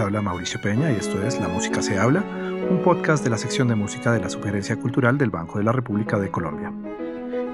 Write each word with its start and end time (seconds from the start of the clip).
habla 0.00 0.22
Mauricio 0.22 0.60
Peña 0.60 0.92
y 0.92 0.96
esto 0.96 1.22
es 1.26 1.40
La 1.40 1.48
Música 1.48 1.82
se 1.82 1.98
habla, 1.98 2.22
un 2.70 2.82
podcast 2.84 3.24
de 3.24 3.30
la 3.30 3.38
sección 3.38 3.68
de 3.68 3.74
música 3.74 4.12
de 4.12 4.20
la 4.20 4.30
Sugerencia 4.30 4.76
Cultural 4.76 5.18
del 5.18 5.30
Banco 5.30 5.58
de 5.58 5.64
la 5.64 5.72
República 5.72 6.18
de 6.18 6.30
Colombia. 6.30 6.72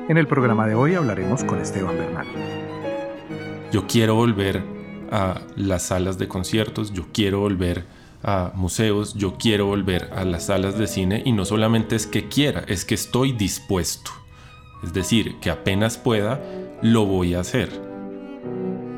En 0.09 0.19
el 0.19 0.27
programa 0.27 0.67
de 0.67 0.75
hoy 0.75 0.95
hablaremos 0.95 1.45
con 1.45 1.61
Esteban 1.61 1.97
Bernal. 1.97 2.27
Yo 3.73 3.87
quiero 3.87 4.17
volver 4.17 4.63
a 5.11 5.41
las 5.57 5.85
salas 5.85 6.19
de 6.19 6.29
conciertos, 6.29 6.93
yo 6.93 7.05
quiero 7.13 7.41
volver 7.41 7.87
a 8.23 8.53
museos, 8.55 9.15
yo 9.15 9.37
quiero 9.39 9.67
volver 9.67 10.11
a 10.15 10.25
las 10.25 10.47
salas 10.47 10.79
de 10.79 10.87
cine 10.87 11.23
y 11.25 11.33
no 11.33 11.45
solamente 11.45 11.97
es 11.97 12.07
que 12.07 12.29
quiera, 12.29 12.65
es 12.67 12.85
que 12.85 12.95
estoy 12.95 13.33
dispuesto. 13.33 14.11
Es 14.83 14.93
decir, 14.93 15.37
que 15.41 15.51
apenas 15.51 15.97
pueda, 15.97 16.43
lo 16.83 17.07
voy 17.07 17.35
a 17.35 17.41
hacer. 17.41 17.84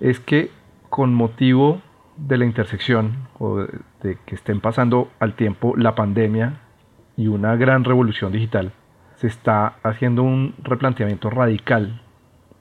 es 0.00 0.20
que 0.20 0.50
con 0.88 1.14
motivo 1.14 1.80
de 2.16 2.38
la 2.38 2.44
intersección 2.44 3.28
o 3.38 3.58
de 4.02 4.18
que 4.26 4.34
estén 4.34 4.60
pasando 4.60 5.10
al 5.20 5.34
tiempo 5.34 5.74
la 5.76 5.94
pandemia 5.94 6.60
y 7.16 7.28
una 7.28 7.56
gran 7.56 7.84
revolución 7.84 8.32
digital, 8.32 8.72
se 9.14 9.26
está 9.26 9.74
haciendo 9.82 10.22
un 10.22 10.54
replanteamiento 10.62 11.30
radical 11.30 12.02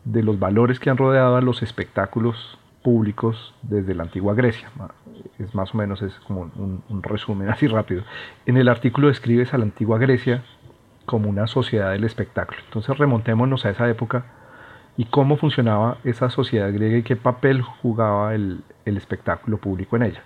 de 0.04 0.24
los 0.24 0.40
valores 0.40 0.80
que 0.80 0.90
han 0.90 0.98
rodeado 0.98 1.38
a 1.38 1.42
los 1.42 1.62
espectáculos 1.62 2.60
públicos 2.84 3.54
desde 3.62 3.96
la 3.96 4.04
antigua 4.04 4.34
Grecia. 4.34 4.70
Es 5.38 5.54
más 5.54 5.74
o 5.74 5.78
menos 5.78 6.02
es 6.02 6.14
como 6.20 6.42
un, 6.42 6.84
un 6.88 7.04
resumen 7.04 7.50
así 7.50 7.68
rápido. 7.68 8.04
En 8.46 8.58
el 8.58 8.70
artículo 8.70 9.08
describes 9.08 9.54
a 9.54 9.58
la 9.58 9.66
antigua 9.66 9.98
Grecia 9.98 10.44
como 11.06 11.30
una 11.30 11.48
sociedad 11.48 11.92
del 11.92 12.04
espectáculo. 12.04 12.60
Entonces 12.66 12.98
remontémonos 12.98 13.66
a 13.66 13.72
esa 13.72 13.90
época 13.90 14.26
y 15.00 15.06
cómo 15.06 15.38
funcionaba 15.38 15.98
esa 16.04 16.30
sociedad 16.30 16.74
griega 16.74 16.98
y 16.98 17.04
qué 17.04 17.16
papel 17.16 17.62
jugaba 17.62 18.36
el, 18.36 18.62
espectáculo 18.84 19.58
público 19.58 19.96
en 19.96 20.04
ella. 20.04 20.24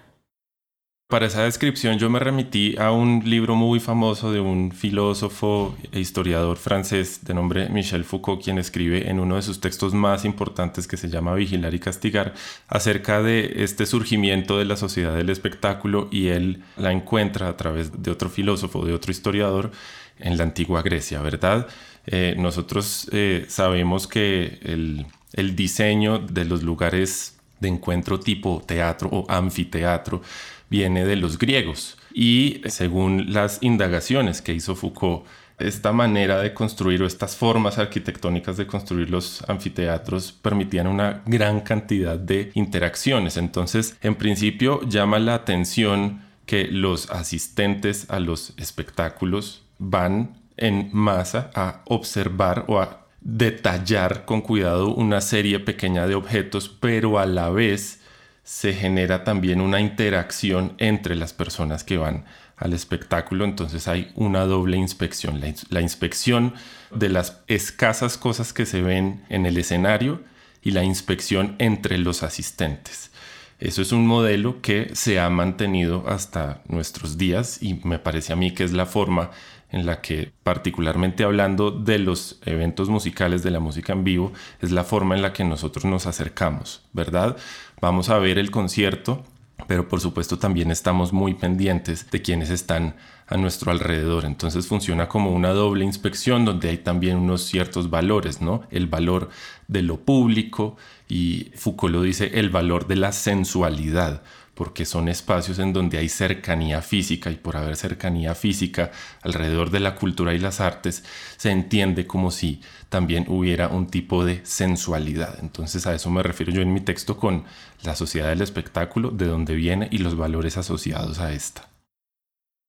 Para 1.08 1.28
esa 1.28 1.44
descripción 1.44 2.00
yo 2.00 2.10
me 2.10 2.18
remití 2.18 2.76
a 2.80 2.92
un 2.92 3.22
libro 3.24 3.56
muy 3.56 3.80
famoso 3.80 4.32
de 4.32 4.40
un 4.40 4.72
filósofo 4.72 5.76
e 5.92 6.00
historiador 6.00 6.58
francés 6.58 7.24
de 7.24 7.36
nombre 7.36 7.70
Michel 7.70 8.04
Foucault, 8.04 8.42
quien 8.44 8.58
escribe 8.58 9.10
en 9.10 9.20
uno 9.20 9.36
de 9.36 9.44
sus 9.44 9.60
textos 9.60 9.94
más 9.94 10.26
importantes 10.26 10.88
que 10.88 10.98
se 10.98 11.10
llama 11.10 11.36
Vigilar 11.36 11.76
y 11.76 11.80
Castigar, 11.80 12.34
acerca 12.68 13.22
de 13.22 13.64
este 13.64 13.86
surgimiento 13.86 14.58
de 14.58 14.66
la 14.66 14.76
sociedad 14.76 15.14
del 15.16 15.30
espectáculo 15.30 16.08
y 16.10 16.30
él 16.30 16.64
la 16.78 16.92
encuentra 16.92 17.48
a 17.48 17.58
través 17.58 18.02
de 18.02 18.10
otro 18.10 18.28
filósofo, 18.28 18.84
de 18.86 18.94
otro 18.94 19.12
historiador, 19.12 19.70
en 20.18 20.38
la 20.38 20.44
antigua 20.44 20.82
Grecia, 20.82 21.22
¿verdad? 21.22 21.68
Eh, 22.06 22.36
nosotros 22.38 23.10
eh, 23.12 23.46
sabemos 23.48 24.08
que 24.08 24.60
el, 24.64 25.56
diseño 25.56 26.20
de 26.20 26.46
los 26.46 26.64
lugares 26.64 27.38
de 27.60 27.70
encuentro 27.70 28.20
tipo 28.20 28.62
teatro 28.66 29.10
o 29.12 29.26
anfiteatro 29.30 30.22
viene 30.70 31.06
de 31.06 31.16
los 31.16 31.40
griegos 31.40 31.98
y 32.14 32.62
según 32.66 33.34
las 33.34 33.60
indagaciones 33.62 34.42
que 34.42 34.54
hizo 34.54 34.76
Foucault, 34.76 35.26
esta 35.60 35.94
manera 35.94 36.40
de 36.40 36.54
construir 36.54 37.02
o 37.04 37.08
estas 37.08 37.36
formas 37.36 37.78
arquitectónicas 37.78 38.58
de 38.58 38.68
construir 38.68 39.10
los 39.10 39.48
anfiteatros 39.48 40.32
permitían 40.32 40.88
una 40.88 41.22
gran 41.26 41.62
cantidad 41.62 42.18
de 42.18 42.52
interacciones. 42.56 43.38
Entonces, 43.38 43.96
en 44.02 44.16
principio 44.16 44.82
llama 44.88 45.20
la 45.20 45.36
atención 45.36 46.22
que 46.46 46.68
los 46.68 47.10
asistentes 47.12 48.10
a 48.10 48.20
los 48.20 48.54
espectáculos 48.58 49.64
van 49.78 50.43
en 50.64 50.90
masa 50.94 51.52
a 51.54 51.82
observar 51.86 52.66
o 52.68 52.80
a 52.80 53.06
detallar 53.22 54.26
con 54.26 54.42
cuidado 54.42 54.94
una 54.94 55.22
serie 55.22 55.60
pequeña 55.60 56.08
de 56.08 56.16
objetos, 56.16 56.70
pero 56.70 57.20
a 57.20 57.26
la 57.26 57.50
vez 57.50 58.02
se 58.44 58.74
genera 58.74 59.24
también 59.24 59.62
una 59.62 59.80
interacción 59.80 60.74
entre 60.78 61.16
las 61.16 61.34
personas 61.34 61.84
que 61.84 61.98
van 61.98 62.26
al 62.58 62.74
espectáculo, 62.74 63.46
entonces 63.46 63.88
hay 63.88 64.12
una 64.16 64.46
doble 64.46 64.78
inspección, 64.78 65.42
la, 65.70 65.82
inspección 65.82 66.54
de 66.94 67.10
las 67.10 67.42
escasas 67.48 68.18
cosas 68.18 68.54
que 68.54 68.66
se 68.66 68.82
ven 68.82 69.26
en 69.30 69.46
el 69.46 69.58
escenario 69.58 70.22
y 70.62 70.72
la 70.72 70.84
inspección 70.84 71.56
entre 71.60 71.98
los 71.98 72.24
asistentes. 72.24 73.12
Eso 73.60 73.82
es 73.82 73.92
un 73.92 74.08
modelo 74.08 74.62
que 74.62 74.92
se 74.94 75.20
ha 75.20 75.30
mantenido 75.30 76.06
hasta 76.08 76.62
nuestros 76.68 77.18
días 77.18 77.62
y 77.62 77.76
me 77.84 78.00
parece 78.00 78.34
a 78.34 78.36
mí 78.36 78.52
que 78.52 78.64
es 78.64 78.74
la 78.74 78.86
forma 78.86 79.32
en 79.74 79.86
la 79.86 80.02
que, 80.02 80.32
particularmente 80.44 81.24
hablando 81.24 81.72
de 81.72 81.98
los 81.98 82.40
eventos 82.46 82.90
musicales, 82.90 83.44
de 83.44 83.52
la 83.52 83.60
música 83.60 83.92
en 83.92 84.04
vivo, 84.04 84.32
es 84.62 84.72
la 84.72 84.84
forma 84.84 85.16
en 85.16 85.24
la 85.24 85.34
que 85.34 85.44
nosotros 85.44 85.84
nos 85.84 86.06
acercamos, 86.06 86.84
¿verdad? 86.94 87.36
Vamos 87.82 88.10
a 88.10 88.20
ver 88.20 88.38
el 88.38 88.52
concierto, 88.52 89.24
pero 89.68 89.88
por 89.90 90.00
supuesto 90.00 90.38
también 90.38 90.70
estamos 90.70 91.12
muy 91.12 91.34
pendientes 91.34 92.10
de 92.12 92.22
quienes 92.22 92.52
están 92.52 92.96
a 93.28 93.36
nuestro 93.36 93.72
alrededor. 93.72 94.26
Entonces 94.26 94.68
funciona 94.68 95.08
como 95.08 95.32
una 95.32 95.50
doble 95.50 95.86
inspección 95.86 96.46
donde 96.46 96.70
hay 96.70 96.78
también 96.78 97.18
unos 97.18 97.42
ciertos 97.42 97.90
valores, 97.90 98.42
¿no? 98.42 98.62
El 98.70 98.86
valor 98.86 99.30
de 99.68 99.82
lo 99.82 99.98
público 99.98 100.78
y 101.10 101.52
Foucault 101.56 101.94
lo 101.94 102.02
dice, 102.04 102.32
el 102.36 102.52
valor 102.52 102.86
de 102.86 102.98
la 102.98 103.12
sensualidad 103.12 104.22
porque 104.56 104.86
son 104.86 105.08
espacios 105.08 105.60
en 105.60 105.74
donde 105.74 105.98
hay 105.98 106.10
cercanía 106.10 106.82
física 106.82 107.32
y 107.32 107.36
por 107.36 107.58
haber 107.58 107.76
cercanía 107.76 108.36
física 108.36 108.92
alrededor 109.22 109.72
de 109.72 109.80
la 109.80 109.96
cultura 109.96 110.34
y 110.34 110.40
las 110.40 110.62
artes, 110.62 111.04
se 111.38 111.52
entiende 111.52 112.06
como 112.06 112.30
si 112.30 112.62
también 112.90 113.26
hubiera 113.28 113.70
un 113.70 113.88
tipo 113.88 114.26
de 114.26 114.42
sensualidad. 114.46 115.40
Entonces 115.42 115.88
a 115.88 115.94
eso 115.94 116.10
me 116.12 116.24
refiero 116.24 116.52
yo 116.52 116.62
en 116.62 116.74
mi 116.74 116.82
texto 116.82 117.18
con 117.18 117.46
la 117.84 117.96
sociedad 117.96 118.30
del 118.30 118.42
espectáculo, 118.42 119.10
de 119.10 119.26
dónde 119.26 119.56
viene 119.56 119.88
y 119.92 119.98
los 119.98 120.16
valores 120.16 120.58
asociados 120.58 121.20
a 121.20 121.34
esta. 121.34 121.64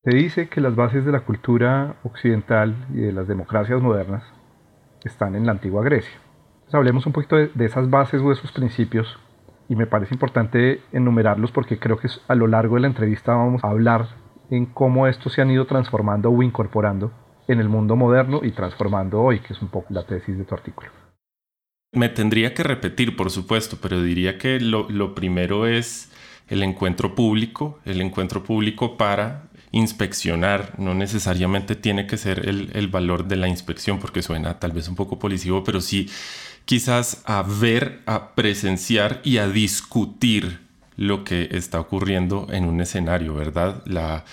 Se 0.05 0.15
dice 0.15 0.49
que 0.49 0.61
las 0.61 0.77
bases 0.77 1.05
de 1.05 1.13
la 1.13 1.21
cultura 1.21 1.97
occidental 2.05 2.75
y 2.93 2.99
de 3.01 3.13
las 3.13 3.27
democracias 3.27 3.81
modernas 3.81 4.23
están 5.03 5.35
en 5.35 5.47
la 5.47 5.53
antigua 5.53 5.83
Grecia. 5.83 6.19
hablemos 6.73 7.07
un 7.07 7.13
poquito 7.13 7.37
de, 7.37 7.49
de 7.55 7.65
esas 7.67 7.89
bases 7.89 8.21
o 8.21 8.29
de 8.29 8.35
esos 8.35 8.53
principios 8.53 9.19
y 9.69 9.77
me 9.77 9.87
parece 9.87 10.15
importante 10.15 10.81
enumerarlos 10.93 11.51
porque 11.53 11.79
creo 11.79 11.99
que 11.99 12.09
a 12.29 12.35
lo 12.35 12.47
largo 12.47 12.75
de 12.75 12.83
la 12.83 12.89
entrevista 12.89 13.35
vamos 13.35 13.65
a 13.65 13.71
hablar 13.71 14.09
en 14.51 14.67
cómo 14.67 15.07
estos 15.07 15.33
se 15.33 15.43
han 15.43 15.51
ido 15.51 15.67
transformando 15.67 16.31
o 16.31 16.43
incorporando 16.43 17.13
en 17.49 17.61
el 17.61 17.69
mundo 17.69 17.97
moderno 17.97 18.41
y 18.43 18.53
transformando 18.53 19.21
hoy, 19.21 19.41
que 19.41 19.53
es 19.53 19.63
un 19.63 19.69
poco 19.69 19.87
la 19.91 20.05
tesis 20.07 20.37
de 20.37 20.45
tu 20.45 20.55
artículo. 20.55 20.91
Me 21.93 22.09
tendría 22.09 22.55
que 22.55 22.63
repetir, 22.63 23.17
por 23.17 23.31
supuesto, 23.31 23.79
pero 23.81 24.03
diría 24.03 24.39
que 24.39 24.61
lo, 24.61 24.89
lo 24.91 25.15
primero 25.15 25.67
es 25.67 26.13
el 26.49 26.63
encuentro 26.63 27.15
público, 27.15 27.79
el 27.85 28.01
encuentro 28.01 28.43
público 28.43 28.97
para 28.97 29.45
inspeccionar, 29.71 30.79
no 30.79 30.95
necesariamente 30.95 31.75
tiene 31.75 32.07
que 32.07 32.17
ser 32.17 32.49
el, 32.49 32.71
el 32.75 32.89
valor 32.89 33.27
de 33.27 33.37
la 33.37 33.49
inspección 33.49 33.99
porque 33.99 34.23
suena 34.23 34.61
tal 34.61 34.73
vez 34.73 34.89
un 34.89 34.95
poco 34.95 35.19
policivo, 35.19 35.65
pero 35.65 35.81
sí 35.81 36.09
quizás 36.65 37.23
a 37.25 37.43
ver, 37.43 38.03
a 38.07 38.35
presenciar 38.35 39.21
y 39.25 39.39
a 39.39 39.49
discutir 39.49 40.61
lo 40.97 41.25
que 41.25 41.49
está 41.53 41.81
ocurriendo 41.81 42.47
en 42.51 42.65
un 42.65 42.81
escenario, 42.81 43.35
¿verdad? 43.35 43.83
La, 43.87 44.25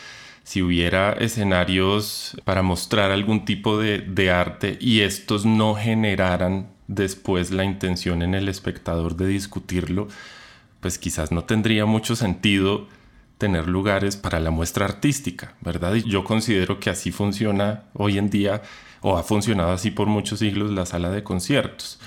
si 0.44 0.62
hubiera 0.62 1.14
escenarios 1.14 2.38
para 2.44 2.62
mostrar 2.62 3.12
algún 3.12 3.46
tipo 3.46 3.80
de, 3.80 4.32
arte 4.32 4.78
y 4.80 5.02
estos 5.02 5.46
no 5.46 5.76
generaran 5.76 6.68
después 6.88 7.52
la 7.52 7.64
intención 7.64 8.22
en 8.22 8.36
el 8.36 8.50
espectador 8.50 9.16
de 9.16 9.28
discutirlo, 9.28 10.08
pues 10.80 10.98
quizás 10.98 11.32
no 11.32 11.44
tendría 11.44 11.86
mucho 11.86 12.16
sentido 12.16 12.88
tener 13.38 13.68
lugares 13.68 14.18
para 14.18 14.40
la 14.40 14.52
muestra 14.52 14.86
artística, 14.86 15.56
¿verdad? 15.62 15.96
Yo 15.96 16.24
considero 16.24 16.80
que 16.80 16.90
así 16.90 17.12
funciona 17.12 17.86
hoy 17.94 18.18
en 18.18 18.30
día 18.30 18.62
o 19.02 19.18
ha 19.18 19.24
funcionado 19.24 19.72
así 19.72 19.90
por 19.90 20.08
muchos 20.08 20.40
siglos 20.40 20.72
la 20.72 20.86
sala 20.86 21.10
de 21.10 21.24
conciertos. 21.24 22.00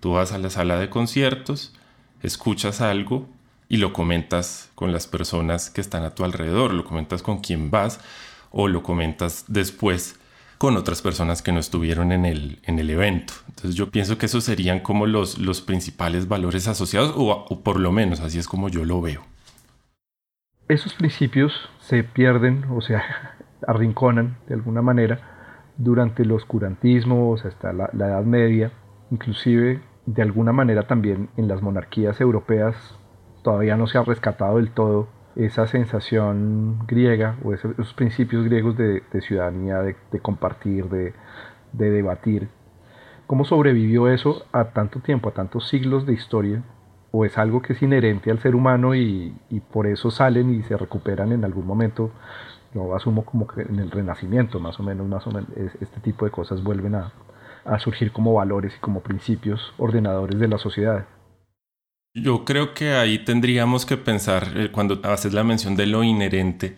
Tú 0.00 0.12
vas 0.12 0.32
a 0.32 0.38
la 0.38 0.50
sala 0.50 0.78
de 0.78 0.90
conciertos, 0.90 1.74
escuchas 2.22 2.80
algo 2.80 3.28
y 3.68 3.76
lo 3.76 3.92
comentas 3.92 4.70
con 4.74 4.92
las 4.92 5.06
personas 5.06 5.70
que 5.70 5.80
están 5.80 6.02
a 6.02 6.14
tu 6.14 6.24
alrededor, 6.24 6.74
lo 6.74 6.84
comentas 6.84 7.22
con 7.22 7.38
quien 7.38 7.70
vas 7.70 8.00
o 8.50 8.68
lo 8.68 8.82
comentas 8.82 9.44
después 9.48 10.18
con 10.58 10.76
otras 10.76 11.00
personas 11.00 11.40
que 11.40 11.52
no 11.52 11.60
estuvieron 11.60 12.12
en 12.12 12.26
el, 12.26 12.58
en 12.64 12.78
el 12.78 12.90
evento. 12.90 13.32
Entonces 13.48 13.74
yo 13.76 13.90
pienso 13.90 14.18
que 14.18 14.26
esos 14.26 14.44
serían 14.44 14.80
como 14.80 15.06
los, 15.06 15.38
los 15.38 15.60
principales 15.60 16.28
valores 16.28 16.66
asociados 16.68 17.14
o, 17.16 17.60
por 17.60 17.78
lo 17.78 17.92
menos 17.92 18.20
así 18.20 18.38
es 18.38 18.48
como 18.48 18.68
yo 18.68 18.84
lo 18.84 19.00
veo 19.00 19.22
esos 20.70 20.94
principios 20.94 21.52
se 21.80 22.04
pierden 22.04 22.64
o 22.70 22.80
se 22.80 22.96
arrinconan 23.66 24.36
de 24.46 24.54
alguna 24.54 24.82
manera 24.82 25.20
durante 25.76 26.22
el 26.22 26.32
oscurantismo, 26.32 27.30
o 27.30 27.36
sea, 27.38 27.50
hasta 27.50 27.72
la, 27.72 27.90
Edad 27.92 28.24
Media, 28.24 28.70
inclusive 29.10 29.80
de 30.06 30.22
alguna 30.22 30.52
manera 30.52 30.86
también 30.86 31.28
en 31.36 31.48
las 31.48 31.62
monarquías 31.62 32.20
europeas 32.20 32.74
todavía 33.42 33.76
no 33.76 33.86
se 33.86 33.98
ha 33.98 34.02
rescatado 34.02 34.56
del 34.56 34.70
todo 34.70 35.08
esa 35.36 35.66
sensación 35.66 36.80
griega 36.86 37.36
o 37.44 37.54
esos, 37.54 37.94
principios 37.94 38.44
griegos 38.44 38.76
de, 38.76 39.02
ciudadanía, 39.20 39.78
de, 39.78 40.20
compartir, 40.20 40.88
de, 40.88 41.14
de 41.72 41.90
debatir. 41.90 42.48
¿Cómo 43.26 43.44
sobrevivió 43.44 44.08
eso 44.08 44.44
a 44.52 44.70
tanto 44.70 44.98
tiempo, 45.00 45.28
a 45.28 45.32
tantos 45.32 45.68
siglos 45.68 46.04
de 46.04 46.14
historia 46.14 46.62
o 47.12 47.24
es 47.24 47.38
algo 47.38 47.62
que 47.62 47.72
es 47.72 47.82
inherente 47.82 48.30
al 48.30 48.38
ser 48.40 48.54
humano 48.54 48.94
y, 48.94 49.34
por 49.72 49.86
eso 49.86 50.10
salen 50.10 50.54
y 50.54 50.62
se 50.62 50.76
recuperan 50.76 51.32
en 51.32 51.44
algún 51.44 51.66
momento. 51.66 52.10
Yo 52.74 52.94
asumo 52.94 53.24
como 53.24 53.48
que 53.48 53.62
en 53.62 53.80
el 53.80 53.90
renacimiento, 53.90 54.60
más 54.60 54.78
o 54.78 54.82
menos, 54.82 55.06
más 55.08 55.26
o 55.26 55.32
menos, 55.32 55.50
este 55.56 56.00
tipo 56.00 56.24
de 56.24 56.30
cosas 56.30 56.62
vuelven 56.62 56.94
a, 56.94 57.12
surgir 57.78 58.12
como 58.12 58.34
valores 58.34 58.72
y 58.76 58.80
como 58.80 59.00
principios 59.00 59.72
ordenadores 59.78 60.38
de 60.38 60.48
la 60.48 60.58
sociedad. 60.58 61.06
Yo 62.14 62.44
creo 62.44 62.74
que 62.74 62.94
ahí 62.94 63.20
tendríamos 63.24 63.86
que 63.86 63.96
pensar, 63.96 64.48
eh, 64.56 64.70
cuando 64.72 65.00
haces 65.04 65.32
la 65.32 65.44
mención 65.44 65.76
de 65.76 65.86
lo 65.86 66.02
inherente, 66.02 66.74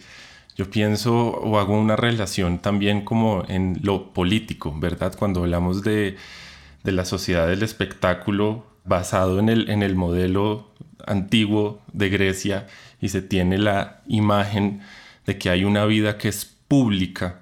yo 0.57 0.69
pienso 0.71 1.15
o 1.15 1.59
hago 1.59 1.79
una 1.79 1.97
relación 1.97 2.59
también 2.59 3.03
como 3.03 3.45
en 3.49 3.79
lo 3.83 4.13
político, 4.13 4.79
¿verdad? 4.79 5.15
Cuando 5.19 5.41
hablamos 5.41 5.83
de, 5.83 6.17
de 6.85 6.93
la 6.93 7.07
sociedad 7.07 7.49
del 7.49 7.63
espectáculo, 7.63 8.67
basado 8.85 9.39
en 9.39 9.49
el, 9.49 9.71
en 9.71 9.83
el 9.83 9.97
modelo 9.97 10.73
antiguo 11.07 11.81
de 11.93 12.09
Grecia 12.09 12.67
y 13.01 13.09
se 13.09 13.23
tiene 13.23 13.59
la 13.59 14.03
imagen 14.07 14.83
de 15.27 15.39
que 15.39 15.51
hay 15.51 15.65
una 15.65 15.85
vida 15.85 16.19
que 16.19 16.29
es 16.29 16.45
pública, 16.45 17.41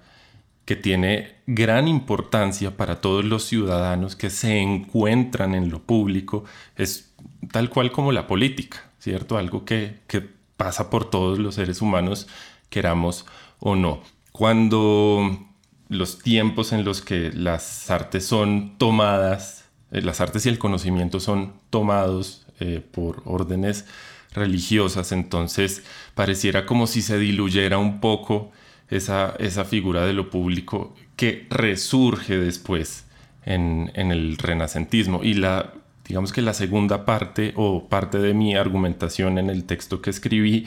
que 0.70 0.76
tiene 0.76 1.34
gran 1.48 1.88
importancia 1.88 2.76
para 2.76 3.00
todos 3.00 3.24
los 3.24 3.42
ciudadanos 3.42 4.14
que 4.14 4.30
se 4.30 4.60
encuentran 4.60 5.56
en 5.56 5.68
lo 5.68 5.82
público, 5.82 6.44
es 6.76 7.12
tal 7.50 7.70
cual 7.70 7.90
como 7.90 8.12
la 8.12 8.28
política, 8.28 8.88
¿cierto? 9.00 9.36
Algo 9.36 9.64
que, 9.64 9.98
que 10.06 10.20
pasa 10.56 10.88
por 10.88 11.10
todos 11.10 11.40
los 11.40 11.56
seres 11.56 11.82
humanos, 11.82 12.28
queramos 12.68 13.26
o 13.58 13.74
no. 13.74 14.00
Cuando 14.30 15.44
los 15.88 16.20
tiempos 16.20 16.72
en 16.72 16.84
los 16.84 17.00
que 17.02 17.32
las 17.32 17.90
artes 17.90 18.24
son 18.24 18.78
tomadas 18.78 19.64
eh, 19.90 20.02
las 20.02 20.20
artes 20.20 20.46
y 20.46 20.50
el 20.50 20.60
conocimiento 20.60 21.18
son 21.18 21.52
tomados 21.70 22.46
eh, 22.60 22.80
por 22.92 23.22
órdenes 23.24 23.86
religiosas, 24.34 25.10
entonces 25.10 25.82
pareciera 26.14 26.64
como 26.64 26.86
si 26.86 27.02
se 27.02 27.18
diluyera 27.18 27.78
un 27.78 28.00
poco 28.00 28.52
esa, 28.90 29.34
esa 29.38 29.64
figura 29.64 30.04
de 30.04 30.12
lo 30.12 30.30
público 30.30 30.94
que 31.16 31.46
resurge 31.50 32.38
después 32.38 33.06
en, 33.44 33.90
en, 33.94 34.10
el 34.10 34.36
renacentismo. 34.36 35.22
Y 35.22 35.34
la, 35.34 35.72
digamos 36.06 36.32
que 36.32 36.42
la 36.42 36.54
segunda 36.54 37.04
parte 37.04 37.52
o 37.56 37.88
parte 37.88 38.18
de 38.18 38.34
mi 38.34 38.56
argumentación 38.56 39.38
en 39.38 39.50
el 39.50 39.64
texto 39.64 40.02
que 40.02 40.10
escribí 40.10 40.66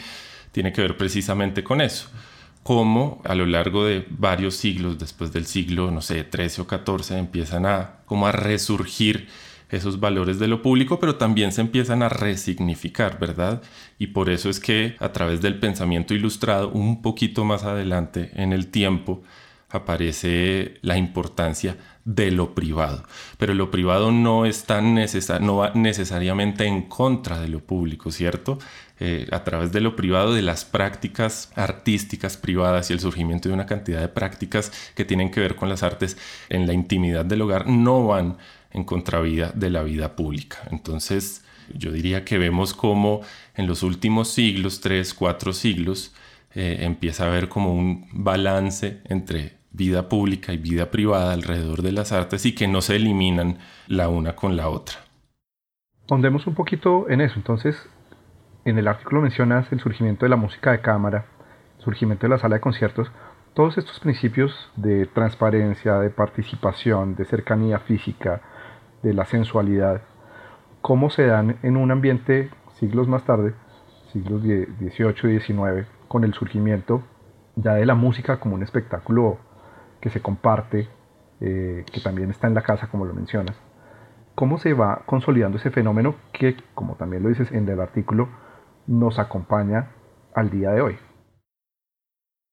tiene 0.51 0.71
que 0.71 0.81
ver 0.81 0.97
precisamente 0.97 1.63
con 1.63 1.81
eso 1.81 2.09
cómo 2.63 3.21
a 3.25 3.35
lo 3.35 3.45
largo 3.45 3.85
de 3.85 4.05
varios 4.09 4.55
siglos, 4.55 4.97
después 4.97 5.31
del 5.33 5.45
siglo, 5.45 5.91
no 5.91 6.01
sé, 6.01 6.23
13 6.23 6.61
o 6.61 6.67
14, 6.67 7.17
empiezan 7.17 7.65
a, 7.65 7.97
como 8.05 8.25
a 8.25 8.31
resurgir 8.31 9.27
esos 9.69 10.00
valores 10.00 10.39
de 10.39 10.48
lo 10.48 10.62
público, 10.62 11.00
pero 11.00 11.15
también 11.15 11.51
se 11.51 11.62
empiezan 11.62 12.04
a 12.04 12.10
resignificar, 12.10 13.19
¿verdad? 13.19 13.62
Y 13.98 14.07
por 14.07 14.30
eso 14.30 14.50
es 14.50 14.60
que 14.60 14.95
a 15.00 15.12
través 15.12 15.42
del 15.42 15.60
pensamiento 15.60 16.13
ilustrado, 16.13 16.69
un 16.69 17.01
poquito 17.01 17.45
más 17.45 17.63
adelante 17.63 18.31
en 18.36 18.54
el 18.54 18.68
tiempo, 18.68 19.24
aparece 19.69 20.75
la 20.81 20.98
importancia 20.98 21.77
de 22.06 22.31
lo 22.31 22.54
privado. 22.54 23.04
Pero 23.38 23.54
lo 23.54 23.71
privado 23.71 24.12
no, 24.12 24.45
es 24.45 24.65
tan 24.65 24.95
no 25.42 25.57
va 25.57 25.71
necesariamente 25.74 26.65
en 26.65 26.83
contra 26.83 27.39
de 27.39 27.48
lo 27.48 27.60
público, 27.60 28.12
¿cierto? 28.12 28.60
Eh, 29.00 29.27
a 29.31 29.44
través 29.44 29.71
de 29.71 29.81
lo 29.81 29.95
privado, 29.95 30.33
de 30.33 30.44
las 30.44 30.63
prácticas 30.65 31.51
artísticas 31.56 32.38
privadas 32.38 32.89
y 32.89 32.94
el 32.94 33.00
surgimiento 33.00 33.50
de 33.50 33.56
una 33.56 33.65
cantidad 33.65 34.00
de 34.00 34.07
prácticas 34.07 34.71
que 34.95 35.06
tienen 35.06 35.31
que 35.31 35.39
ver 35.39 35.56
con 35.56 35.69
las 35.69 35.81
artes 35.81 36.18
en 36.50 36.68
la 36.68 36.74
intimidad 36.74 37.25
del 37.25 37.42
hogar, 37.42 37.68
no 37.68 38.06
van 38.06 38.38
en 38.73 38.83
contravía 38.83 39.51
de 39.53 39.69
la 39.69 39.83
vida 39.83 40.15
pública. 40.15 40.57
Entonces, 40.71 41.45
yo 41.73 41.91
diría 41.91 42.25
que 42.25 42.38
vemos 42.38 42.74
como 42.74 43.21
en 43.55 43.67
los 43.67 43.83
últimos 43.83 44.29
siglos, 44.29 44.81
tres, 44.81 45.13
cuatro 45.13 45.53
siglos, 45.53 46.13
eh, 46.55 46.79
empieza 46.81 47.24
a 47.24 47.27
haber 47.27 47.50
como 47.50 47.74
un 47.74 48.07
balance 48.12 49.01
entre 49.05 49.57
vida 49.71 50.07
pública 50.07 50.53
y 50.53 50.57
vida 50.57 50.91
privada 50.91 51.33
alrededor 51.33 51.81
de 51.81 51.91
las 51.91 52.12
artes 52.12 52.45
y 52.45 52.53
que 52.53 52.67
no 52.67 52.81
se 52.81 52.95
eliminan 52.95 53.57
la 53.88 54.07
una 54.07 54.36
con 54.36 54.55
la 54.55 54.69
otra. 54.69 54.98
Pondemos 56.07 56.45
un 56.45 56.53
poquito 56.53 57.09
en 57.09 57.21
eso. 57.21 57.36
Entonces, 57.38 57.75
en 58.65 58.77
el 58.77 58.88
artículo 58.88 59.21
mencionas 59.21 59.71
el 59.71 59.79
surgimiento 59.79 60.25
de 60.25 60.29
la 60.29 60.36
música 60.36 60.71
de 60.71 60.81
cámara, 60.81 61.25
el 61.79 61.83
surgimiento 61.83 62.27
de 62.27 62.29
la 62.29 62.39
sala 62.39 62.55
de 62.55 62.62
conciertos. 62.62 63.12
Todos 63.55 63.77
estos 63.77 64.00
principios 64.00 64.71
de 64.75 65.05
transparencia, 65.07 65.95
de 66.00 66.09
participación, 66.09 67.15
de 67.15 67.25
cercanía 67.25 67.79
física, 67.79 68.41
de 69.03 69.13
la 69.13 69.25
sensualidad, 69.25 70.01
cómo 70.81 71.10
se 71.10 71.27
dan 71.27 71.57
en 71.62 71.77
un 71.77 71.91
ambiente 71.91 72.50
siglos 72.79 73.07
más 73.07 73.24
tarde, 73.25 73.53
siglos 74.12 74.41
XVIII 74.41 75.36
y 75.36 75.39
XIX, 75.39 75.88
con 76.07 76.24
el 76.24 76.33
surgimiento 76.33 77.03
ya 77.55 77.74
de 77.74 77.86
la 77.86 77.95
música 77.95 78.39
como 78.39 78.55
un 78.55 78.63
espectáculo 78.63 79.38
que 80.01 80.10
se 80.10 80.22
comparte, 80.22 80.89
eh, 81.39 81.86
que 81.91 82.01
también 82.01 82.29
está 82.29 82.48
en 82.48 82.55
la 82.55 82.63
casa, 82.63 82.88
como 82.88 83.05
lo 83.05 83.13
mencionas. 83.13 83.55
¿Cómo 84.36 84.57
se 84.57 84.74
va 84.74 85.03
consolidando 85.05 85.57
ese 85.57 85.69
fenómeno 85.69 86.15
que, 86.31 86.57
como 86.74 86.95
también 86.95 87.24
lo 87.24 87.29
dices 87.29 87.51
en 87.51 87.69
el 87.69 87.79
artículo, 87.79 88.29
nos 88.88 89.19
acompaña 89.19 89.91
al 90.33 90.50
día 90.50 90.72
de 90.72 90.81
hoy? 90.81 90.98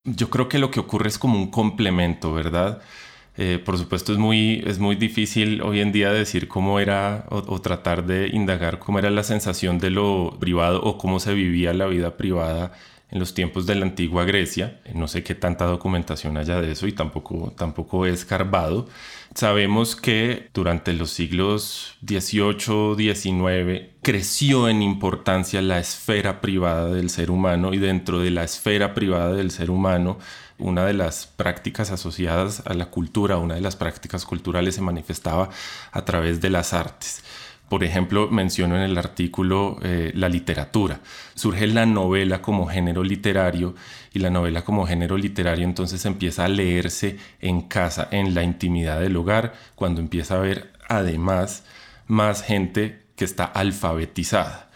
Yo 0.05 0.31
creo 0.31 0.49
que 0.49 0.59
lo 0.59 0.71
que 0.71 0.81
ocurre 0.81 1.09
es 1.09 1.19
como 1.19 1.39
un 1.39 1.51
complemento, 1.51 2.33
¿verdad? 2.33 2.83
Eh, 3.43 3.59
por 3.59 3.79
supuesto 3.79 4.13
es 4.13 4.19
muy, 4.19 4.63
es 4.67 4.79
muy 4.79 4.97
difícil 4.97 5.63
hoy 5.63 5.81
en 5.81 5.93
día 5.93 6.13
decir 6.13 6.47
cómo 6.47 6.79
era 6.79 7.25
o, 7.31 7.59
tratar 7.63 8.05
de 8.05 8.29
indagar 8.29 8.79
cómo 8.79 8.99
era 8.99 9.09
la 9.09 9.23
sensación 9.23 9.79
de 9.79 9.89
lo 9.89 10.37
privado 10.39 10.83
o 10.83 10.99
cómo 10.99 11.21
se 11.21 11.33
vivía 11.33 11.73
la 11.73 11.87
vida 11.87 12.19
privada 12.19 12.73
en 13.11 13.19
los 13.19 13.35
tiempos 13.35 13.67
de 13.67 13.75
la 13.75 13.87
antigua 13.87 14.25
Grecia. 14.25 14.81
No 14.95 15.09
sé 15.09 15.23
qué 15.23 15.35
tanta 15.35 15.67
documentación 15.67 16.37
haya 16.37 16.61
de 16.61 16.73
eso 16.73 16.87
y 16.87 16.93
tampoco, 16.93 17.53
tampoco 17.57 18.07
he 18.07 18.11
escarbado. 18.11 18.89
Sabemos 19.35 19.95
que 19.95 20.49
durante 20.53 20.93
los 20.93 21.11
siglos 21.11 21.97
XVIII, 22.05 23.15
XIX 23.15 23.91
creció 24.03 24.69
en 24.69 24.83
importancia 24.83 25.63
la 25.63 25.79
esfera 25.79 26.41
privada 26.41 26.87
del 26.91 27.11
ser 27.11 27.31
humano 27.31 27.73
y 27.73 27.79
dentro 27.79 28.19
de 28.19 28.31
la 28.31 28.45
esfera 28.45 28.95
privada 28.95 29.33
del 29.33 29.51
ser 29.51 29.71
humano 29.71 30.19
una 30.61 30.85
de 30.85 30.93
las 30.93 31.27
prácticas 31.27 31.91
asociadas 31.91 32.63
a 32.67 32.75
la 32.75 32.87
cultura, 32.87 33.39
una 33.39 33.55
de 33.55 33.61
las 33.61 33.77
prácticas 33.77 34.25
culturales 34.25 34.75
se 34.75 34.83
manifestaba 34.83 35.49
a 35.91 36.05
través 36.05 36.41
de 36.41 36.51
las 36.51 36.73
artes. 36.73 37.25
Por 37.71 37.85
ejemplo, 37.85 38.29
menciono 38.29 38.75
en 38.75 38.83
el 38.83 38.99
artículo 38.99 39.79
eh, 39.85 40.11
la 40.17 40.29
literatura. 40.29 41.03
Surge 41.37 41.69
la 41.69 41.87
novela 41.87 42.43
como 42.43 42.67
género 42.67 43.05
literario 43.05 43.77
y 44.13 44.19
la 44.19 44.29
novela 44.29 44.63
como 44.63 44.89
género 44.89 45.17
literario 45.17 45.65
entonces 45.65 46.05
empieza 46.05 46.45
a 46.45 46.49
leerse 46.49 47.19
en 47.41 47.61
casa, 47.61 48.09
en 48.11 48.35
la 48.35 48.43
intimidad 48.43 48.99
del 48.99 49.17
hogar, 49.17 49.55
cuando 49.77 50.01
empieza 50.01 50.35
a 50.35 50.39
haber 50.39 50.73
además 50.89 51.63
más 52.09 52.43
gente 52.43 53.03
que 53.15 53.25
está 53.25 53.45
alfabetizada. 53.45 54.73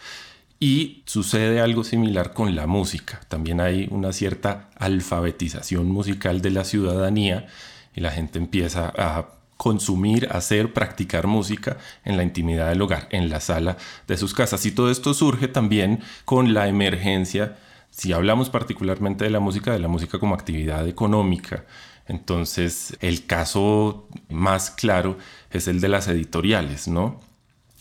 Y 0.57 1.03
sucede 1.05 1.59
algo 1.59 1.83
similar 1.83 2.31
con 2.31 2.55
la 2.55 2.65
música. 2.65 3.19
También 3.27 3.59
hay 3.59 3.89
una 3.91 4.13
cierta 4.13 4.69
alfabetización 4.77 5.87
musical 5.87 6.39
de 6.39 6.51
la 6.51 6.63
ciudadanía 6.63 7.47
y 7.93 7.99
la 7.99 8.11
gente 8.11 8.39
empieza 8.39 8.89
a 8.97 9.35
consumir, 9.57 10.27
hacer, 10.31 10.73
practicar 10.73 11.27
música 11.27 11.77
en 12.03 12.17
la 12.17 12.23
intimidad 12.23 12.69
del 12.69 12.81
hogar, 12.81 13.07
en 13.11 13.29
la 13.29 13.39
sala 13.39 13.77
de 14.07 14.17
sus 14.17 14.33
casas. 14.33 14.65
Y 14.65 14.71
todo 14.71 14.91
esto 14.91 15.13
surge 15.13 15.47
también 15.47 16.01
con 16.25 16.53
la 16.53 16.67
emergencia, 16.67 17.57
si 17.89 18.11
hablamos 18.11 18.49
particularmente 18.49 19.23
de 19.23 19.29
la 19.29 19.39
música, 19.39 19.71
de 19.71 19.79
la 19.79 19.87
música 19.87 20.19
como 20.19 20.35
actividad 20.35 20.87
económica. 20.87 21.65
Entonces, 22.07 22.97
el 22.99 23.25
caso 23.25 24.07
más 24.29 24.69
claro 24.71 25.17
es 25.49 25.67
el 25.67 25.81
de 25.81 25.89
las 25.89 26.07
editoriales, 26.07 26.87
¿no? 26.87 27.19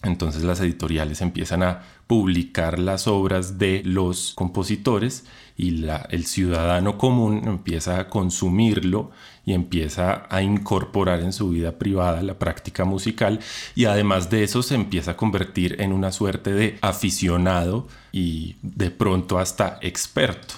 Entonces 0.02 0.44
las 0.44 0.60
editoriales 0.60 1.20
empiezan 1.20 1.62
a 1.62 1.82
publicar 2.06 2.78
las 2.78 3.06
obras 3.06 3.58
de 3.58 3.82
los 3.84 4.32
compositores 4.34 5.24
y 5.56 5.86
el 6.10 6.26
ciudadano 6.26 6.98
común 6.98 7.42
empieza 7.46 8.00
a 8.00 8.08
consumirlo 8.08 9.10
y 9.46 9.52
empieza 9.52 10.26
a 10.28 10.42
incorporar 10.42 11.20
en 11.20 11.32
su 11.32 11.50
vida 11.50 11.78
privada 11.78 12.22
la 12.22 12.38
práctica 12.38 12.84
musical 12.84 13.38
y 13.74 13.84
además 13.84 14.30
de 14.30 14.42
eso 14.42 14.62
se 14.62 14.74
empieza 14.74 15.12
a 15.12 15.16
convertir 15.16 15.76
en 15.80 15.92
una 15.92 16.10
suerte 16.10 16.52
de 16.52 16.78
aficionado 16.80 17.86
y 18.10 18.56
de 18.62 18.90
pronto 18.90 19.38
hasta 19.38 19.78
experto. 19.80 20.54